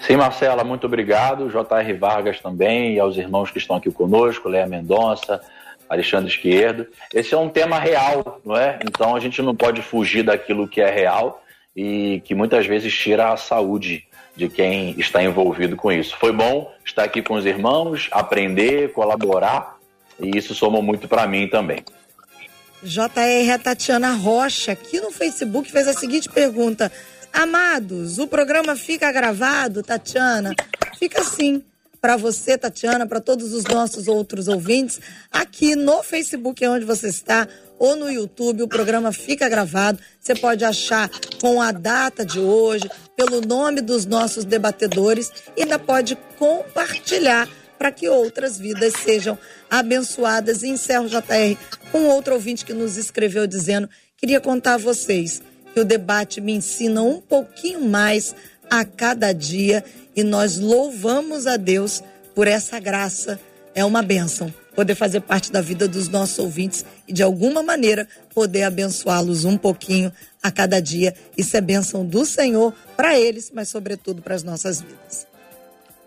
[0.00, 1.50] Sim, Marcela, muito obrigado.
[1.50, 1.92] J.R.
[1.94, 5.42] Vargas também e aos irmãos que estão aqui conosco, Léa Mendonça,
[5.88, 6.86] Alexandre Esquerdo.
[7.12, 8.78] Esse é um tema real, não é?
[8.82, 11.42] Então a gente não pode fugir daquilo que é real
[11.76, 14.06] e que muitas vezes tira a saúde
[14.36, 16.16] de quem está envolvido com isso.
[16.18, 19.78] Foi bom estar aqui com os irmãos, aprender, colaborar
[20.20, 21.84] e isso somou muito para mim também.
[22.82, 26.92] JR Tatiana Rocha, aqui no Facebook, fez a seguinte pergunta:
[27.32, 30.54] Amados, o programa fica gravado, Tatiana?
[30.98, 31.62] Fica sim
[32.04, 35.00] para você, Tatiana, para todos os nossos outros ouvintes,
[35.32, 37.48] aqui no Facebook, é onde você está,
[37.78, 39.98] ou no YouTube, o programa fica gravado.
[40.20, 41.08] Você pode achar
[41.40, 47.48] com a data de hoje, pelo nome dos nossos debatedores, e ainda pode compartilhar
[47.78, 49.38] para que outras vidas sejam
[49.70, 50.62] abençoadas.
[50.62, 51.56] E encerro, JR,
[51.90, 53.88] com outro ouvinte que nos escreveu dizendo:
[54.18, 55.40] queria contar a vocês
[55.72, 58.34] que o debate me ensina um pouquinho mais
[58.70, 59.84] a cada dia
[60.14, 62.02] e nós louvamos a Deus
[62.34, 63.40] por essa graça.
[63.74, 68.08] É uma bênção poder fazer parte da vida dos nossos ouvintes e de alguma maneira
[68.34, 70.12] poder abençoá-los um pouquinho
[70.42, 71.14] a cada dia.
[71.36, 75.26] Isso é bênção do Senhor para eles, mas sobretudo para as nossas vidas.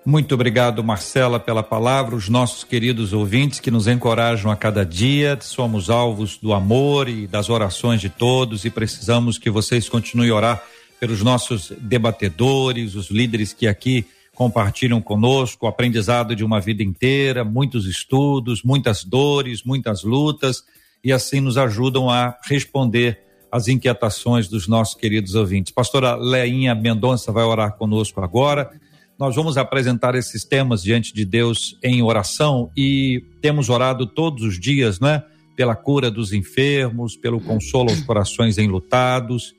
[0.05, 2.15] Muito obrigado, Marcela, pela palavra.
[2.15, 5.37] Os nossos queridos ouvintes que nos encorajam a cada dia.
[5.41, 10.35] Somos alvos do amor e das orações de todos e precisamos que vocês continuem a
[10.35, 10.63] orar
[10.99, 17.43] pelos nossos debatedores, os líderes que aqui compartilham conosco o aprendizado de uma vida inteira,
[17.43, 20.63] muitos estudos, muitas dores, muitas lutas
[21.03, 23.19] e assim nos ajudam a responder
[23.51, 25.73] às inquietações dos nossos queridos ouvintes.
[25.73, 28.69] Pastora Leinha Mendonça vai orar conosco agora
[29.19, 34.59] nós vamos apresentar esses temas diante de Deus em oração e temos orado todos os
[34.59, 35.23] dias, né?
[35.55, 39.55] Pela cura dos enfermos, pelo consolo aos corações enlutados.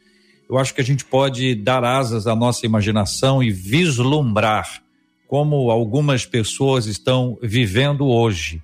[0.49, 4.82] Eu acho que a gente pode dar asas à nossa imaginação e vislumbrar
[5.26, 8.62] como algumas pessoas estão vivendo hoje.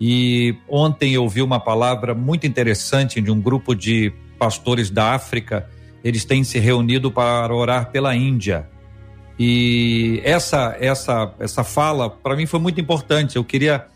[0.00, 5.68] E ontem eu vi uma palavra muito interessante de um grupo de pastores da África.
[6.04, 8.68] Eles têm se reunido para orar pela Índia
[9.38, 13.36] e essa essa essa fala para mim foi muito importante.
[13.36, 13.86] Eu queria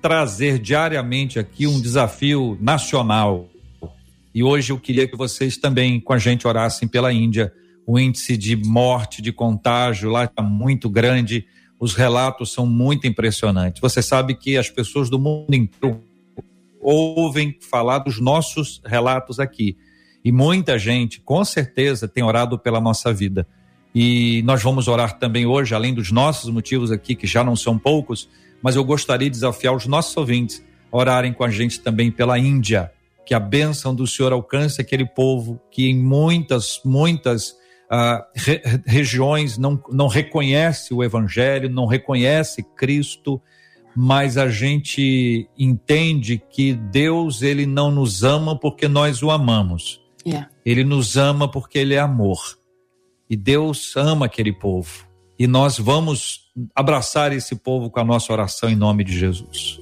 [0.00, 3.48] trazer diariamente aqui um desafio nacional.
[4.36, 7.50] E hoje eu queria que vocês também com a gente orassem pela Índia.
[7.86, 11.46] O índice de morte, de contágio lá está muito grande.
[11.80, 13.80] Os relatos são muito impressionantes.
[13.80, 16.02] Você sabe que as pessoas do mundo inteiro
[16.82, 19.74] ouvem falar dos nossos relatos aqui.
[20.22, 23.48] E muita gente, com certeza, tem orado pela nossa vida.
[23.94, 27.78] E nós vamos orar também hoje, além dos nossos motivos aqui, que já não são
[27.78, 28.28] poucos,
[28.62, 30.62] mas eu gostaria de desafiar os nossos ouvintes
[30.92, 32.92] a orarem com a gente também pela Índia,
[33.26, 37.50] que a bênção do Senhor alcance aquele povo que em muitas, muitas
[37.90, 43.42] uh, re regiões não, não reconhece o Evangelho, não reconhece Cristo,
[43.96, 50.00] mas a gente entende que Deus ele não nos ama porque nós o amamos.
[50.24, 50.48] Yeah.
[50.64, 52.38] Ele nos ama porque ele é amor.
[53.28, 55.06] E Deus ama aquele povo.
[55.38, 59.80] E nós vamos abraçar esse povo com a nossa oração em nome de Jesus.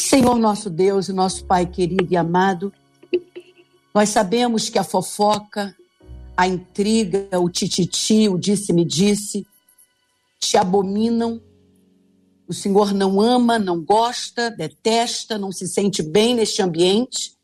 [0.00, 2.72] Senhor nosso Deus e nosso Pai querido e amado,
[3.94, 5.74] nós sabemos que a fofoca,
[6.36, 9.46] a intriga, o tititi, o disse-me-disse,
[10.38, 11.40] te abominam.
[12.48, 17.34] O Senhor não ama, não gosta, detesta, não se sente bem neste ambiente.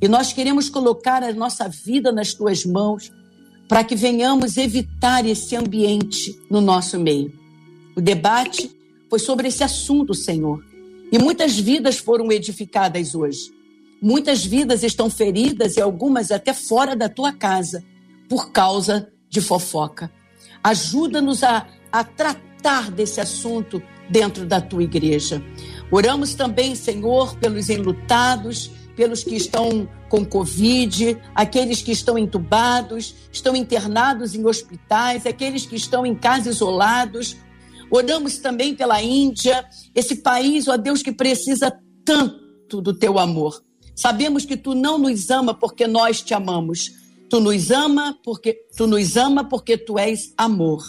[0.00, 3.10] E nós queremos colocar a nossa vida nas tuas mãos
[3.68, 7.32] para que venhamos evitar esse ambiente no nosso meio.
[7.96, 8.70] O debate
[9.08, 10.69] foi sobre esse assunto, Senhor.
[11.12, 13.52] E muitas vidas foram edificadas hoje.
[14.00, 17.84] Muitas vidas estão feridas e algumas até fora da tua casa
[18.28, 20.10] por causa de fofoca.
[20.62, 25.42] Ajuda-nos a, a tratar desse assunto dentro da tua igreja.
[25.90, 33.56] Oramos também, Senhor, pelos enlutados, pelos que estão com Covid, aqueles que estão entubados, estão
[33.56, 37.36] internados em hospitais, aqueles que estão em casa isolados.
[37.90, 41.72] Oramos também pela Índia, esse país, ó Deus, que precisa
[42.04, 43.62] tanto do teu amor.
[43.94, 46.90] Sabemos que tu não nos ama porque nós te amamos.
[47.28, 50.82] Tu nos ama porque tu nos ama porque tu és amor.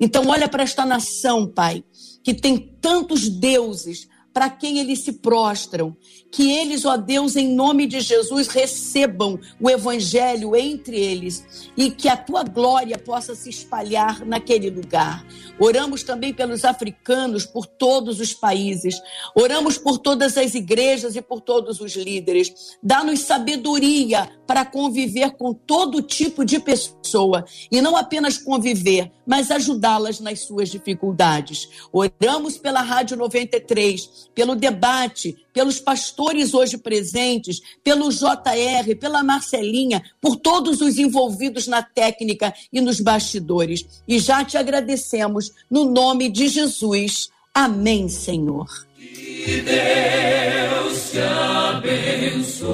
[0.00, 1.84] Então olha para esta nação, Pai,
[2.24, 5.96] que tem tantos deuses, para quem eles se prostram.
[6.30, 12.06] Que eles, ó Deus, em nome de Jesus, recebam o evangelho entre eles e que
[12.06, 15.26] a tua glória possa se espalhar naquele lugar.
[15.58, 19.00] Oramos também pelos africanos, por todos os países.
[19.34, 22.76] Oramos por todas as igrejas e por todos os líderes.
[22.82, 30.20] Dá-nos sabedoria para conviver com todo tipo de pessoa e não apenas conviver, mas ajudá-las
[30.20, 31.70] nas suas dificuldades.
[31.90, 40.36] Oramos pela Rádio 93 pelo debate, pelos pastores hoje presentes, pelo JR, pela Marcelinha, por
[40.36, 44.02] todos os envolvidos na técnica e nos bastidores.
[44.06, 47.30] E já te agradecemos no nome de Jesus.
[47.54, 48.66] Amém, Senhor.
[48.98, 52.66] Que Deus te abençoe.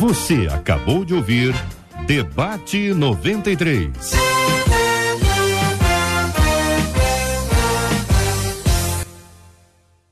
[0.00, 1.54] Você acabou de ouvir
[2.08, 4.41] Debate 93.